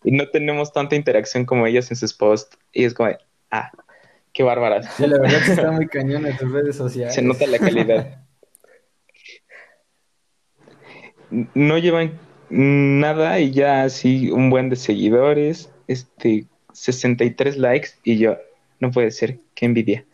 y 0.04 0.12
no 0.12 0.28
tenemos 0.30 0.74
tanta 0.74 0.96
interacción 0.96 1.46
como 1.46 1.68
ellas 1.68 1.90
en 1.92 1.98
sus 1.98 2.14
posts. 2.14 2.58
Y 2.74 2.86
es 2.86 2.94
como, 2.94 3.10
ah, 3.52 3.72
qué 4.34 4.44
bárbaras. 4.44 4.94
Sí, 4.96 5.08
la 5.08 5.20
verdad 5.20 5.44
que 5.46 5.52
está 5.52 5.72
muy 5.72 5.88
cañón 5.88 6.26
en 6.26 6.38
tus 6.38 6.52
redes 6.52 6.76
sociales. 6.76 7.14
Se 7.14 7.22
nota 7.22 7.46
la 7.48 7.60
calidad. 7.60 8.18
no 11.54 11.78
llevan 11.78 12.20
nada 12.50 13.40
y 13.40 13.52
ya 13.52 13.84
así 13.84 14.30
un 14.32 14.50
buen 14.50 14.70
de 14.70 14.76
seguidores, 14.76 15.72
este, 15.88 16.46
63 16.74 17.58
likes 17.58 17.90
y 18.04 18.18
yo, 18.18 18.38
no 18.80 18.92
puede 18.92 19.12
ser, 19.12 19.40
qué 19.56 19.66
envidia. 19.66 20.06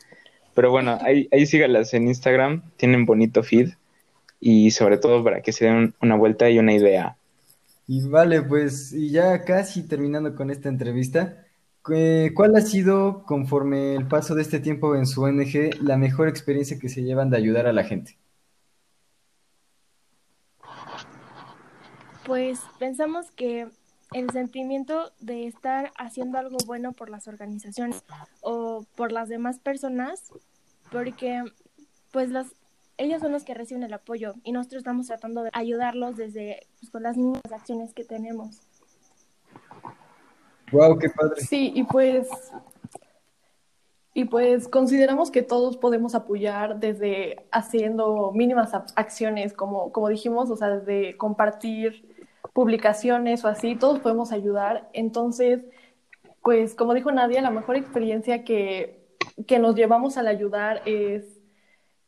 Pero 0.54 0.72
bueno, 0.72 0.98
ahí, 1.02 1.28
ahí 1.32 1.46
sígalas 1.46 1.94
en 1.94 2.08
Instagram, 2.08 2.64
tienen 2.78 3.06
bonito 3.06 3.44
feed 3.44 3.70
y 4.40 4.72
sobre 4.72 4.98
todo 4.98 5.24
para 5.24 5.42
que 5.42 5.52
se 5.52 5.66
den 5.66 5.96
una 6.02 6.16
vuelta 6.16 6.50
y 6.50 6.60
una 6.60 6.74
idea 6.74 7.17
y 7.88 8.08
vale, 8.08 8.42
pues, 8.42 8.92
y 8.92 9.10
ya 9.12 9.44
casi 9.46 9.88
terminando 9.88 10.36
con 10.36 10.52
esta 10.52 10.68
entrevista, 10.68 11.46
¿cuál 11.82 12.56
ha 12.58 12.62
sido, 12.62 13.24
conforme 13.24 13.96
el 13.96 14.08
paso 14.08 14.36
de 14.36 14.42
este 14.42 14.60
tiempo 14.60 14.96
en 14.96 15.06
su 15.06 15.24
ONG, 15.24 15.82
la 15.82 15.98
mejor 15.98 16.28
experiencia 16.28 16.78
que 16.78 16.90
se 16.90 17.04
llevan 17.04 17.30
de 17.30 17.38
ayudar 17.38 17.66
a 17.66 17.74
la 17.74 17.86
gente? 17.86 18.18
Pues 22.26 22.60
pensamos 22.78 23.32
que 23.32 23.70
el 24.14 24.30
sentimiento 24.32 25.14
de 25.22 25.48
estar 25.48 25.92
haciendo 25.98 26.38
algo 26.38 26.58
bueno 26.66 26.92
por 26.92 27.10
las 27.10 27.30
organizaciones 27.30 28.04
o 28.42 28.86
por 28.96 29.14
las 29.14 29.30
demás 29.30 29.60
personas, 29.60 30.24
porque 30.92 31.42
pues 32.12 32.30
las 32.32 32.48
ellos 32.98 33.22
son 33.22 33.32
los 33.32 33.44
que 33.44 33.54
reciben 33.54 33.84
el 33.84 33.94
apoyo 33.94 34.34
y 34.44 34.52
nosotros 34.52 34.80
estamos 34.80 35.08
tratando 35.08 35.44
de 35.44 35.50
ayudarlos 35.54 36.18
desde 36.18 36.68
pues, 36.80 36.90
con 36.92 37.04
las 37.04 37.18
mismas 37.18 37.52
acciones 37.52 37.94
que 37.94 38.04
tenemos. 38.04 38.62
Wow, 40.72 40.98
qué 40.98 41.10
padre. 41.10 41.42
Sí, 41.42 41.72
y 41.76 41.84
pues 41.84 42.28
y 44.18 44.26
pues 44.26 44.68
consideramos 44.68 45.30
que 45.30 45.44
todos 45.44 45.78
podemos 45.78 46.16
apoyar 46.16 46.80
desde 46.80 47.46
haciendo 47.52 48.32
mínimas 48.34 48.74
acciones, 48.96 49.54
como, 49.54 49.92
como 49.92 50.10
dijimos, 50.10 50.50
o 50.50 50.56
sea, 50.56 50.70
desde 50.70 51.16
compartir 51.18 52.16
publicaciones 52.52 53.46
o 53.46 53.48
así, 53.48 53.76
todos 53.76 54.00
podemos 54.00 54.32
ayudar. 54.32 54.90
Entonces, 54.94 55.66
pues 56.42 56.74
como 56.74 56.96
dijo 56.96 57.12
Nadia, 57.12 57.44
la 57.44 57.52
mejor 57.52 57.76
experiencia 57.76 58.44
que, 58.44 59.06
que 59.46 59.60
nos 59.60 59.76
llevamos 59.76 60.18
al 60.18 60.26
ayudar 60.26 60.82
es 60.86 61.37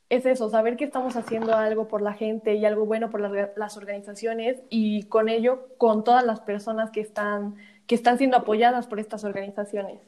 es 0.10 0.26
eso, 0.26 0.50
saber 0.50 0.76
que 0.76 0.86
estamos 0.86 1.16
haciendo 1.16 1.54
algo 1.56 1.88
por 1.88 2.02
la 2.02 2.14
gente 2.14 2.56
y 2.56 2.66
algo 2.66 2.86
bueno 2.86 3.12
por 3.12 3.22
las 3.22 3.78
organizaciones 3.78 4.62
y 4.70 5.04
con 5.04 5.30
ello 5.30 5.68
con 5.78 6.04
todas 6.04 6.26
las 6.26 6.40
personas 6.40 6.90
que 6.90 7.00
están, 7.00 7.56
que 7.86 7.94
están 7.94 8.18
siendo 8.18 8.38
apoyadas 8.38 8.88
por 8.88 9.00
estas 9.00 9.24
organizaciones. 9.24 10.00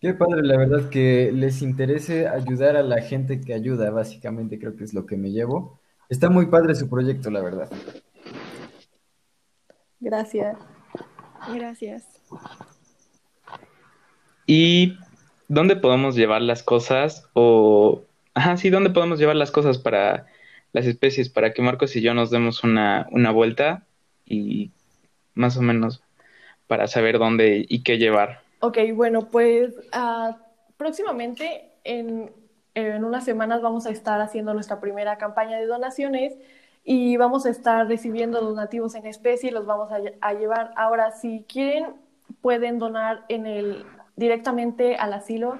Qué 0.00 0.12
padre, 0.12 0.42
la 0.42 0.58
verdad, 0.58 0.90
que 0.90 1.32
les 1.32 1.62
interese 1.62 2.28
ayudar 2.28 2.76
a 2.76 2.82
la 2.82 3.00
gente 3.00 3.40
que 3.40 3.54
ayuda, 3.54 3.90
básicamente 3.90 4.58
creo 4.58 4.76
que 4.76 4.84
es 4.84 4.92
lo 4.92 5.06
que 5.06 5.16
me 5.16 5.30
llevo. 5.30 5.80
Está 6.08 6.28
muy 6.28 6.46
padre 6.46 6.74
su 6.74 6.88
proyecto, 6.88 7.30
la 7.30 7.42
verdad. 7.42 7.68
Gracias. 10.00 10.56
Gracias. 11.52 12.04
¿Y 14.46 14.96
dónde 15.48 15.76
podemos 15.76 16.14
llevar 16.14 16.42
las 16.42 16.62
cosas 16.62 17.28
o 17.32 18.04
Ajá, 18.38 18.56
sí, 18.56 18.70
¿dónde 18.70 18.90
podemos 18.90 19.18
llevar 19.18 19.34
las 19.34 19.50
cosas 19.50 19.78
para 19.78 20.26
las 20.72 20.86
especies? 20.86 21.28
Para 21.28 21.52
que 21.52 21.60
Marcos 21.60 21.96
y 21.96 22.02
yo 22.02 22.14
nos 22.14 22.30
demos 22.30 22.62
una, 22.62 23.08
una 23.10 23.32
vuelta 23.32 23.84
y 24.24 24.70
más 25.34 25.56
o 25.56 25.60
menos 25.60 26.04
para 26.68 26.86
saber 26.86 27.18
dónde 27.18 27.66
y 27.68 27.82
qué 27.82 27.98
llevar. 27.98 28.42
Ok, 28.60 28.78
bueno, 28.94 29.28
pues 29.28 29.74
uh, 29.92 30.36
próximamente 30.76 31.72
en, 31.82 32.30
en 32.74 33.02
unas 33.02 33.24
semanas 33.24 33.60
vamos 33.60 33.86
a 33.86 33.90
estar 33.90 34.20
haciendo 34.20 34.54
nuestra 34.54 34.78
primera 34.78 35.18
campaña 35.18 35.58
de 35.58 35.66
donaciones 35.66 36.34
y 36.84 37.16
vamos 37.16 37.44
a 37.44 37.50
estar 37.50 37.88
recibiendo 37.88 38.40
donativos 38.40 38.94
en 38.94 39.06
especie 39.06 39.50
y 39.50 39.52
los 39.52 39.66
vamos 39.66 39.90
a, 39.90 39.98
a, 40.20 40.32
llevar. 40.34 40.70
Ahora, 40.76 41.10
si 41.10 41.44
quieren, 41.48 41.86
pueden 42.40 42.78
donar 42.78 43.24
en 43.28 43.46
el, 43.46 43.84
directamente 44.14 44.94
al 44.94 45.12
asilo 45.12 45.58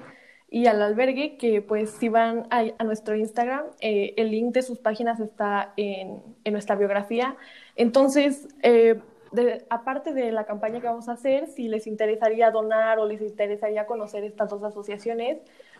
y 0.51 0.65
al 0.65 0.81
albergue, 0.81 1.37
que 1.37 1.61
pues 1.61 1.91
si 1.91 2.09
van 2.09 2.47
a, 2.49 2.83
nuestro 2.83 3.15
Instagram, 3.15 3.65
eh, 3.81 4.13
el 4.17 4.31
link 4.31 4.53
de 4.53 4.63
sus 4.63 4.79
páginas 4.79 5.19
está 5.19 5.73
en, 5.77 6.23
en 6.43 6.53
nuestra 6.53 6.75
biografía. 6.75 7.35
Entonces, 7.75 8.47
eh, 8.63 8.99
de, 9.31 9.65
aparte 9.69 10.13
de 10.13 10.31
la 10.31 10.45
campaña 10.45 10.81
que 10.81 10.87
vamos 10.87 11.07
a 11.07 11.13
hacer, 11.13 11.47
si 11.47 11.67
les 11.67 11.85
interesaría 11.85 12.49
donar 12.49 12.97
o 12.99 13.05
les 13.05 13.21
interesaría 13.21 13.85
conocer 13.85 14.23
estas 14.23 14.49
dos 14.49 14.63
asociaciones, 14.63 15.37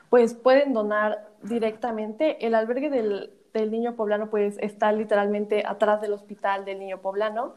pues 0.10 0.36
pueden 0.36 0.74
donar 0.74 1.28
directamente. 1.42 2.46
El 2.46 2.54
albergue 2.54 2.92
del, 2.92 3.32
del 3.54 3.72
niño 3.72 3.96
poblano 3.96 4.30
pues 4.30 4.58
está 4.60 4.92
literalmente 4.92 5.64
atrás 5.66 6.02
del 6.02 6.14
hospital 6.14 6.66
del 6.66 6.80
niño 6.80 7.02
poblano 7.02 7.56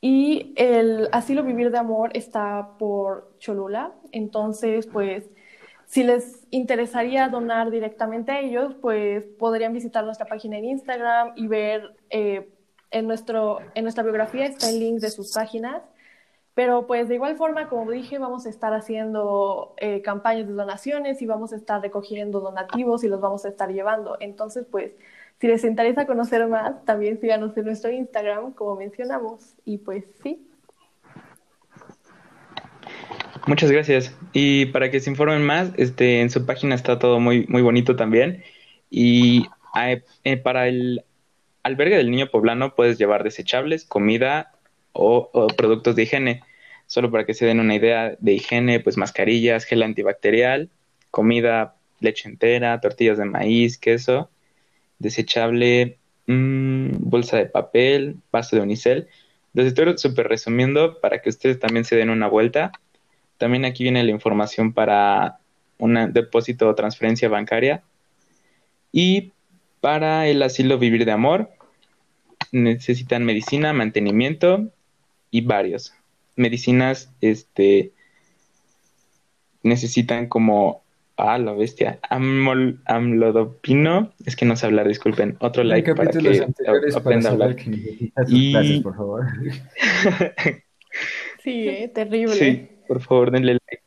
y 0.00 0.52
el 0.56 1.08
asilo 1.12 1.42
Vivir 1.42 1.70
de 1.70 1.78
Amor 1.78 2.10
está 2.12 2.72
por 2.78 3.30
Cholula. 3.38 3.92
Entonces, 4.12 4.86
pues 4.86 5.30
si 5.86 6.02
les 6.02 6.46
interesaría 6.50 7.28
donar 7.28 7.70
directamente 7.70 8.32
a 8.32 8.40
ellos, 8.40 8.74
pues 8.80 9.24
podrían 9.38 9.72
visitar 9.72 10.04
nuestra 10.04 10.26
página 10.26 10.58
en 10.58 10.64
Instagram 10.66 11.32
y 11.36 11.46
ver 11.46 11.94
eh, 12.10 12.48
en, 12.90 13.06
nuestro, 13.06 13.58
en 13.74 13.84
nuestra 13.84 14.02
biografía 14.02 14.46
está 14.46 14.70
el 14.70 14.80
link 14.80 15.00
de 15.00 15.10
sus 15.10 15.32
páginas. 15.32 15.82
Pero 16.54 16.86
pues 16.86 17.08
de 17.08 17.16
igual 17.16 17.36
forma, 17.36 17.68
como 17.68 17.90
dije, 17.90 18.18
vamos 18.18 18.46
a 18.46 18.48
estar 18.48 18.72
haciendo 18.74 19.74
eh, 19.78 20.02
campañas 20.02 20.46
de 20.46 20.52
donaciones 20.52 21.20
y 21.20 21.26
vamos 21.26 21.52
a 21.52 21.56
estar 21.56 21.82
recogiendo 21.82 22.40
donativos 22.40 23.02
y 23.02 23.08
los 23.08 23.20
vamos 23.20 23.44
a 23.44 23.48
estar 23.48 23.72
llevando. 23.72 24.16
Entonces, 24.20 24.64
pues 24.70 24.92
si 25.40 25.48
les 25.48 25.64
interesa 25.64 26.06
conocer 26.06 26.46
más, 26.46 26.84
también 26.84 27.20
síganos 27.20 27.56
en 27.56 27.64
nuestro 27.64 27.90
Instagram, 27.90 28.52
como 28.52 28.76
mencionamos. 28.76 29.56
Y 29.64 29.78
pues 29.78 30.04
sí. 30.22 30.48
Muchas 33.46 33.70
gracias. 33.70 34.16
Y 34.32 34.66
para 34.66 34.90
que 34.90 35.00
se 35.00 35.10
informen 35.10 35.42
más, 35.42 35.72
este, 35.76 36.22
en 36.22 36.30
su 36.30 36.46
página 36.46 36.74
está 36.74 36.98
todo 36.98 37.20
muy, 37.20 37.46
muy 37.46 37.60
bonito 37.60 37.94
también. 37.94 38.42
Y 38.90 39.46
eh, 40.24 40.36
para 40.38 40.66
el 40.66 41.04
albergue 41.62 41.96
del 41.96 42.10
niño 42.10 42.30
poblano 42.30 42.74
puedes 42.74 42.98
llevar 42.98 43.22
desechables, 43.22 43.84
comida 43.84 44.52
o, 44.92 45.48
productos 45.56 45.94
de 45.96 46.04
higiene. 46.04 46.42
Solo 46.86 47.10
para 47.10 47.26
que 47.26 47.34
se 47.34 47.44
den 47.44 47.60
una 47.60 47.74
idea 47.74 48.16
de 48.18 48.32
higiene, 48.32 48.80
pues 48.80 48.96
mascarillas, 48.96 49.64
gel 49.64 49.82
antibacterial, 49.82 50.70
comida, 51.10 51.76
leche 52.00 52.28
entera, 52.28 52.80
tortillas 52.80 53.18
de 53.18 53.24
maíz, 53.26 53.78
queso, 53.78 54.30
desechable, 54.98 55.98
mmm, 56.26 56.90
bolsa 56.98 57.38
de 57.38 57.46
papel, 57.46 58.16
vaso 58.32 58.56
de 58.56 58.62
unicel. 58.62 59.08
Los 59.52 59.66
estoy 59.66 59.98
súper 59.98 60.28
resumiendo 60.28 61.00
para 61.00 61.20
que 61.20 61.28
ustedes 61.28 61.58
también 61.58 61.84
se 61.84 61.96
den 61.96 62.10
una 62.10 62.28
vuelta. 62.28 62.72
También 63.44 63.66
aquí 63.66 63.82
viene 63.82 64.02
la 64.02 64.10
información 64.10 64.72
para 64.72 65.38
un 65.76 66.14
depósito 66.14 66.66
o 66.66 66.74
transferencia 66.74 67.28
bancaria. 67.28 67.82
Y 68.90 69.32
para 69.82 70.26
el 70.26 70.42
asilo 70.42 70.78
Vivir 70.78 71.04
de 71.04 71.12
Amor 71.12 71.50
necesitan 72.52 73.22
medicina, 73.26 73.74
mantenimiento 73.74 74.70
y 75.30 75.42
varios. 75.42 75.92
Medicinas 76.36 77.12
este, 77.20 77.92
necesitan 79.62 80.26
como 80.26 80.82
Ah, 81.18 81.36
la 81.36 81.52
bestia. 81.52 81.98
Amol, 82.08 82.80
amlodopino. 82.86 84.14
Es 84.24 84.36
que 84.36 84.46
no 84.46 84.56
sé 84.56 84.64
hablar, 84.64 84.88
disculpen. 84.88 85.36
Otro 85.40 85.64
like 85.64 85.94
para 85.94 86.10
que 86.10 86.46
aprenda 86.96 87.28
a 87.28 87.32
hablar. 87.32 87.56
y... 88.26 88.80
por 88.80 88.96
favor. 88.96 89.26
sí, 91.42 91.68
eh, 91.68 91.92
terrible. 91.94 92.34
Sí, 92.34 92.68
por 92.86 93.00
favor, 93.00 93.30
denle 93.30 93.54
like 93.54 93.82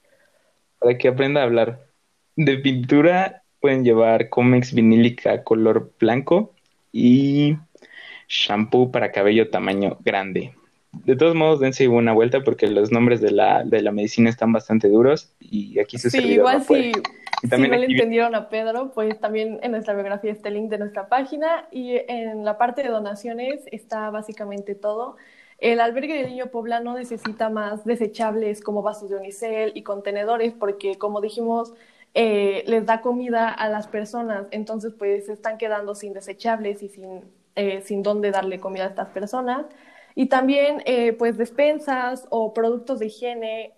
para 0.79 0.97
que 0.97 1.07
aprenda 1.07 1.41
a 1.41 1.45
hablar. 1.45 1.87
De 2.35 2.57
pintura 2.57 3.43
pueden 3.59 3.83
llevar 3.83 4.29
Comex 4.29 4.73
vinílica 4.73 5.43
color 5.43 5.91
blanco 5.99 6.53
y 6.91 7.57
shampoo 8.27 8.91
para 8.91 9.11
cabello 9.11 9.49
tamaño 9.49 9.97
grande 10.03 10.53
de 11.05 11.15
todos 11.15 11.35
modos, 11.35 11.59
dense 11.59 11.87
una 11.87 12.13
vuelta 12.13 12.41
porque 12.41 12.67
los 12.67 12.91
nombres 12.91 13.21
de 13.21 13.31
la, 13.31 13.63
de 13.63 13.81
la 13.81 13.91
medicina 13.91 14.29
están 14.29 14.51
bastante 14.51 14.89
duros 14.89 15.33
y 15.39 15.79
aquí 15.79 15.97
se 15.97 16.09
Sí, 16.09 16.19
igual 16.19 16.63
si, 16.63 16.91
no 17.43 17.57
le 17.57 17.85
entendieron 17.85 18.35
a 18.35 18.49
Pedro, 18.49 18.91
pues 18.93 19.19
también 19.19 19.59
en 19.61 19.71
nuestra 19.71 19.93
biografía 19.93 20.31
está 20.31 20.49
el 20.49 20.55
link 20.55 20.69
de 20.69 20.79
nuestra 20.79 21.07
página 21.07 21.67
y 21.71 21.97
en 22.07 22.43
la 22.43 22.57
parte 22.57 22.83
de 22.83 22.89
donaciones 22.89 23.61
está 23.71 24.09
básicamente 24.09 24.75
todo. 24.75 25.17
El 25.57 25.79
albergue 25.79 26.15
del 26.15 26.27
niño 26.27 26.47
poblano 26.47 26.93
necesita 26.93 27.49
más 27.49 27.83
desechables 27.83 28.61
como 28.61 28.83
vasos 28.83 29.09
de 29.09 29.15
unicel 29.17 29.71
y 29.75 29.81
contenedores 29.83 30.53
porque, 30.53 30.97
como 30.97 31.19
dijimos, 31.21 31.73
eh, 32.13 32.63
les 32.67 32.85
da 32.85 33.01
comida 33.01 33.49
a 33.49 33.69
las 33.69 33.87
personas, 33.87 34.47
entonces 34.51 34.93
pues 34.97 35.25
se 35.27 35.33
están 35.33 35.57
quedando 35.57 35.95
sin 35.95 36.13
desechables 36.13 36.81
y 36.83 36.89
sin, 36.89 37.21
eh, 37.55 37.81
sin 37.81 38.03
dónde 38.03 38.31
darle 38.31 38.59
comida 38.59 38.85
a 38.85 38.87
estas 38.89 39.09
personas. 39.09 39.65
Y 40.15 40.27
también, 40.27 40.81
eh, 40.85 41.13
pues, 41.13 41.37
despensas 41.37 42.25
o 42.31 42.53
productos 42.53 42.99
de 42.99 43.07
higiene, 43.07 43.73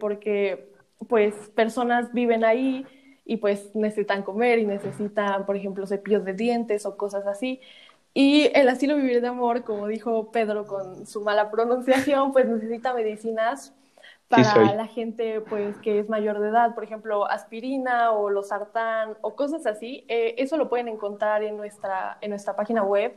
porque, 0.00 0.72
pues, 1.08 1.34
personas 1.54 2.12
viven 2.14 2.42
ahí 2.42 2.86
y, 3.24 3.36
pues, 3.36 3.74
necesitan 3.76 4.22
comer 4.22 4.58
y 4.58 4.66
necesitan, 4.66 5.44
por 5.46 5.56
ejemplo, 5.56 5.86
cepillos 5.86 6.24
de 6.24 6.32
dientes 6.32 6.86
o 6.86 6.96
cosas 6.96 7.26
así. 7.26 7.60
Y 8.20 8.50
el 8.52 8.68
asilo 8.68 8.96
Vivir 8.96 9.20
de 9.20 9.28
Amor, 9.28 9.62
como 9.62 9.86
dijo 9.86 10.32
Pedro 10.32 10.66
con 10.66 11.06
su 11.06 11.22
mala 11.22 11.52
pronunciación, 11.52 12.32
pues 12.32 12.48
necesita 12.48 12.92
medicinas 12.92 13.72
para 14.26 14.74
la 14.74 14.88
gente 14.88 15.40
pues 15.40 15.76
que 15.76 16.00
es 16.00 16.08
mayor 16.08 16.40
de 16.40 16.48
edad, 16.48 16.74
por 16.74 16.82
ejemplo, 16.82 17.30
aspirina 17.30 18.10
o 18.10 18.28
los 18.28 18.48
sartán 18.48 19.16
o 19.20 19.36
cosas 19.36 19.66
así. 19.66 20.04
Eh, 20.08 20.34
eso 20.38 20.56
lo 20.56 20.68
pueden 20.68 20.88
encontrar 20.88 21.44
en 21.44 21.56
nuestra, 21.56 22.18
en 22.20 22.30
nuestra 22.30 22.56
página 22.56 22.82
web 22.82 23.14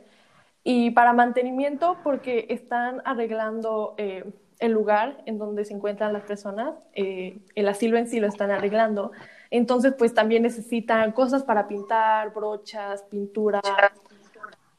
y 0.64 0.92
para 0.92 1.14
mantenimiento, 1.14 1.98
porque 2.04 2.46
están 2.50 3.02
arreglando 3.04 3.96
eh, 3.98 4.24
el 4.60 4.72
lugar 4.72 5.24
en 5.26 5.40
donde 5.40 5.66
se 5.66 5.74
encuentran 5.74 6.14
las 6.14 6.26
personas, 6.26 6.76
eh, 6.94 7.40
el 7.56 7.68
asilo 7.68 7.98
en 7.98 8.08
sí 8.08 8.20
lo 8.20 8.28
están 8.28 8.52
arreglando. 8.52 9.14
Entonces, 9.50 9.96
pues 9.98 10.14
también 10.14 10.44
necesitan 10.44 11.12
cosas 11.12 11.44
para 11.44 11.68
pintar, 11.68 12.36
brochas, 12.36 13.02
pintura 13.10 13.62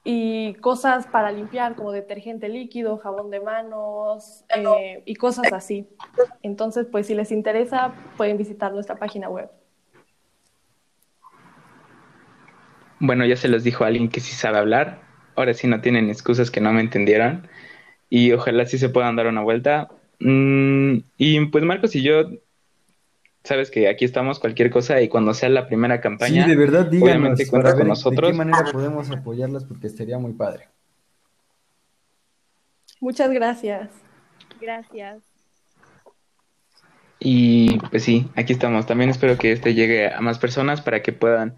y 0.04 0.54
cosas 0.54 1.06
para 1.06 1.30
limpiar, 1.30 1.74
como 1.76 1.92
detergente 1.92 2.48
líquido, 2.48 2.98
jabón 2.98 3.30
de 3.30 3.40
manos 3.40 4.44
eh, 4.48 5.02
y 5.04 5.14
cosas 5.14 5.52
así. 5.52 5.88
Entonces, 6.42 6.86
pues 6.90 7.06
si 7.06 7.14
les 7.14 7.30
interesa, 7.30 7.92
pueden 8.16 8.36
visitar 8.36 8.72
nuestra 8.72 8.96
página 8.96 9.28
web. 9.28 9.50
Bueno, 12.98 13.24
ya 13.26 13.36
se 13.36 13.48
los 13.48 13.64
dijo 13.64 13.84
alguien 13.84 14.08
que 14.08 14.20
sí 14.20 14.32
sabe 14.32 14.58
hablar 14.58 15.12
ahora 15.34 15.54
sí 15.54 15.66
no 15.66 15.80
tienen 15.80 16.10
excusas 16.10 16.50
que 16.50 16.60
no 16.60 16.72
me 16.72 16.80
entendieron 16.80 17.48
y 18.10 18.32
ojalá 18.32 18.66
sí 18.66 18.78
se 18.78 18.88
puedan 18.88 19.16
dar 19.16 19.26
una 19.26 19.42
vuelta. 19.42 19.88
Mm, 20.20 20.98
y 21.16 21.46
pues 21.46 21.64
Marcos 21.64 21.94
y 21.96 22.02
yo, 22.02 22.24
sabes 23.44 23.70
que 23.70 23.88
aquí 23.88 24.04
estamos 24.04 24.38
cualquier 24.38 24.70
cosa 24.70 25.00
y 25.00 25.08
cuando 25.08 25.34
sea 25.34 25.48
la 25.48 25.66
primera 25.66 26.00
campaña, 26.00 26.44
sí, 26.44 26.50
de 26.50 26.56
verdad, 26.56 26.86
díganos, 26.86 27.16
obviamente 27.16 27.46
cuenta 27.48 27.76
con 27.76 27.88
nosotros. 27.88 28.28
¿De 28.28 28.32
qué 28.32 28.38
manera 28.38 28.70
podemos 28.72 29.10
apoyarlas? 29.10 29.64
Porque 29.64 29.86
estaría 29.86 30.18
muy 30.18 30.32
padre. 30.32 30.68
Muchas 33.00 33.30
gracias. 33.30 33.90
Gracias. 34.60 35.22
Y 37.18 37.78
pues 37.90 38.04
sí, 38.04 38.28
aquí 38.36 38.52
estamos. 38.52 38.86
También 38.86 39.10
espero 39.10 39.38
que 39.38 39.52
este 39.52 39.74
llegue 39.74 40.12
a 40.12 40.20
más 40.20 40.38
personas 40.38 40.80
para 40.80 41.02
que 41.02 41.12
puedan 41.12 41.56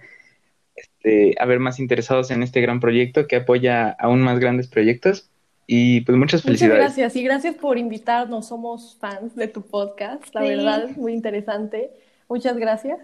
este, 0.74 1.34
haber 1.38 1.58
más 1.60 1.80
interesados 1.80 2.30
en 2.30 2.42
este 2.42 2.60
gran 2.60 2.80
proyecto 2.80 3.26
que 3.26 3.36
apoya 3.36 3.90
aún 3.98 4.22
más 4.22 4.38
grandes 4.38 4.68
proyectos. 4.68 5.30
Y 5.66 6.02
pues 6.02 6.18
muchas 6.18 6.42
felicidades. 6.42 6.76
Muchas 6.82 6.96
gracias 6.96 7.16
y 7.16 7.24
gracias 7.24 7.54
por 7.54 7.78
invitarnos. 7.78 8.48
Somos 8.48 8.96
fans 9.00 9.34
de 9.34 9.48
tu 9.48 9.62
podcast, 9.62 10.22
la 10.34 10.42
verdad, 10.42 10.88
muy 10.96 11.12
interesante. 11.14 11.90
Muchas 12.28 12.56
gracias. 12.56 13.00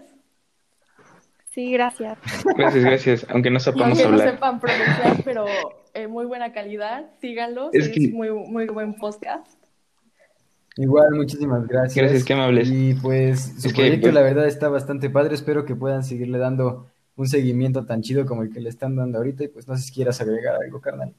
Sí, 1.49 1.71
gracias. 1.71 2.17
Gracias, 2.55 2.83
gracias. 2.85 3.25
Aunque 3.29 3.49
no 3.49 3.59
sepamos 3.59 3.87
Aunque 3.99 4.03
hablar. 4.05 4.25
no 4.25 4.31
sepan 4.31 4.59
pronunciar, 4.61 5.17
pero 5.25 5.45
eh, 5.93 6.07
muy 6.07 6.25
buena 6.25 6.53
calidad. 6.53 7.09
Síganlos, 7.19 7.73
es, 7.73 7.87
es 7.87 8.13
muy, 8.13 8.29
muy 8.31 8.67
buen 8.67 8.93
podcast. 8.95 9.51
Igual, 10.77 11.11
muchísimas 11.15 11.67
gracias. 11.67 11.95
Gracias, 11.97 12.23
qué 12.23 12.33
amables. 12.33 12.69
Y 12.71 12.93
pues 12.93 13.53
su 13.59 13.67
Es 13.67 13.73
que, 13.73 13.81
proyecto, 13.81 14.01
pues- 14.03 14.13
la 14.13 14.21
verdad, 14.21 14.47
está 14.47 14.69
bastante 14.69 15.09
padre. 15.09 15.35
Espero 15.35 15.65
que 15.65 15.75
puedan 15.75 16.03
seguirle 16.03 16.37
dando 16.37 16.87
un 17.17 17.27
seguimiento 17.27 17.85
tan 17.85 18.01
chido 18.01 18.25
como 18.25 18.43
el 18.43 18.53
que 18.53 18.61
le 18.61 18.69
están 18.69 18.95
dando 18.95 19.17
ahorita. 19.17 19.43
Y 19.43 19.47
pues 19.49 19.67
no 19.67 19.75
sé 19.75 19.83
si 19.83 19.91
quieras 19.93 20.21
agregar 20.21 20.55
algo, 20.63 20.79
carnal. 20.79 21.13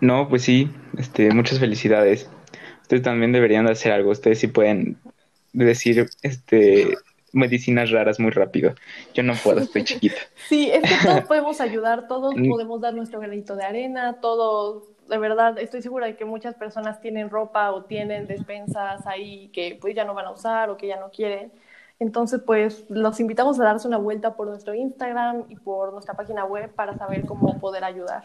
No, 0.00 0.28
pues 0.28 0.42
sí, 0.42 0.70
este, 0.98 1.32
muchas 1.32 1.58
felicidades. 1.58 2.28
Ustedes 2.82 3.02
también 3.02 3.32
deberían 3.32 3.64
de 3.66 3.72
hacer 3.72 3.92
algo. 3.92 4.10
Ustedes 4.10 4.38
sí 4.38 4.48
pueden 4.48 4.98
decir 5.52 6.06
este 6.22 6.94
medicinas 7.32 7.90
raras 7.90 8.20
muy 8.20 8.30
rápido. 8.30 8.74
Yo 9.14 9.22
no 9.22 9.34
puedo, 9.34 9.60
estoy 9.60 9.82
chiquita. 9.84 10.16
Sí, 10.48 10.70
es 10.70 10.82
que 10.82 10.94
todos 11.04 11.24
podemos 11.28 11.60
ayudar, 11.60 12.06
todos 12.06 12.36
Mm. 12.36 12.48
podemos 12.48 12.80
dar 12.80 12.94
nuestro 12.94 13.20
granito 13.20 13.56
de 13.56 13.64
arena, 13.64 14.20
todos, 14.20 14.84
de 15.08 15.18
verdad, 15.18 15.58
estoy 15.58 15.82
segura 15.82 16.06
de 16.06 16.16
que 16.16 16.24
muchas 16.24 16.54
personas 16.54 17.00
tienen 17.00 17.30
ropa 17.30 17.72
o 17.72 17.84
tienen 17.84 18.26
despensas 18.26 19.06
ahí 19.06 19.48
que 19.48 19.78
pues 19.80 19.94
ya 19.94 20.04
no 20.04 20.14
van 20.14 20.26
a 20.26 20.30
usar 20.30 20.70
o 20.70 20.76
que 20.76 20.86
ya 20.86 21.00
no 21.00 21.10
quieren. 21.10 21.50
Entonces, 22.04 22.42
pues 22.44 22.84
los 22.90 23.18
invitamos 23.18 23.58
a 23.58 23.64
darse 23.64 23.88
una 23.88 23.96
vuelta 23.96 24.36
por 24.36 24.46
nuestro 24.46 24.74
Instagram 24.74 25.44
y 25.48 25.56
por 25.56 25.90
nuestra 25.90 26.12
página 26.12 26.44
web 26.44 26.70
para 26.74 26.98
saber 26.98 27.24
cómo 27.24 27.58
poder 27.58 27.82
ayudar. 27.82 28.24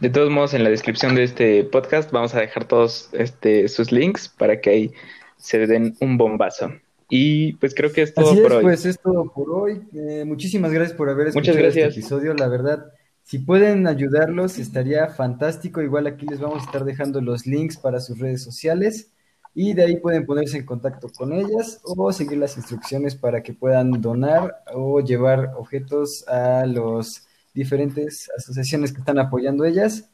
De 0.00 0.08
todos 0.08 0.30
modos, 0.30 0.54
en 0.54 0.62
la 0.62 0.70
descripción 0.70 1.16
de 1.16 1.24
este 1.24 1.64
podcast 1.64 2.12
vamos 2.12 2.32
a 2.36 2.40
dejar 2.40 2.66
todos 2.66 3.10
este, 3.12 3.66
sus 3.66 3.90
links 3.90 4.28
para 4.28 4.60
que 4.60 4.70
ahí 4.70 4.92
se 5.36 5.66
den 5.66 5.96
un 6.00 6.16
bombazo. 6.16 6.70
Y 7.08 7.54
pues 7.54 7.74
creo 7.74 7.92
que 7.92 8.02
es 8.02 8.14
todo 8.14 8.30
Así 8.30 8.40
por 8.40 8.52
es, 8.52 8.58
hoy. 8.58 8.62
pues 8.62 8.86
es 8.86 9.00
todo 9.00 9.32
por 9.32 9.50
hoy. 9.50 9.82
Eh, 9.94 10.24
muchísimas 10.24 10.70
gracias 10.70 10.96
por 10.96 11.10
haber 11.10 11.26
escuchado 11.26 11.58
este 11.58 11.86
episodio. 11.86 12.34
La 12.34 12.46
verdad, 12.46 12.86
si 13.24 13.40
pueden 13.40 13.88
ayudarlos, 13.88 14.60
estaría 14.60 15.08
fantástico. 15.08 15.82
Igual 15.82 16.06
aquí 16.06 16.24
les 16.24 16.38
vamos 16.38 16.62
a 16.62 16.66
estar 16.66 16.84
dejando 16.84 17.20
los 17.20 17.46
links 17.46 17.78
para 17.78 17.98
sus 17.98 18.20
redes 18.20 18.44
sociales 18.44 19.10
y 19.54 19.72
de 19.72 19.84
ahí 19.84 19.96
pueden 19.96 20.26
ponerse 20.26 20.58
en 20.58 20.66
contacto 20.66 21.08
con 21.08 21.32
ellas 21.32 21.80
o 21.84 22.12
seguir 22.12 22.38
las 22.38 22.56
instrucciones 22.56 23.14
para 23.14 23.42
que 23.42 23.52
puedan 23.52 23.92
donar 24.00 24.62
o 24.74 25.00
llevar 25.00 25.52
objetos 25.56 26.26
a 26.26 26.66
los 26.66 27.26
diferentes 27.54 28.28
asociaciones 28.36 28.92
que 28.92 28.98
están 28.98 29.18
apoyando 29.18 29.64
ellas. 29.64 30.10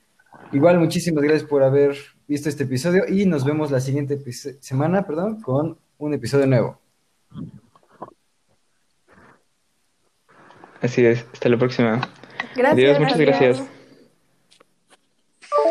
Igual, 0.52 0.78
muchísimas 0.78 1.24
gracias 1.24 1.48
por 1.48 1.62
haber 1.62 1.96
visto 2.28 2.48
este 2.48 2.64
episodio 2.64 3.04
y 3.08 3.24
nos 3.24 3.44
vemos 3.44 3.70
la 3.70 3.80
siguiente 3.80 4.20
semana, 4.60 5.06
perdón, 5.06 5.40
con 5.40 5.78
un 5.98 6.14
episodio 6.14 6.46
nuevo. 6.46 6.78
Así 10.82 11.04
es. 11.04 11.24
Hasta 11.32 11.48
la 11.48 11.58
próxima. 11.58 12.00
Gracias. 12.56 12.72
Adiós, 12.72 13.00
muchas 13.00 13.18
gracias. 13.18 13.79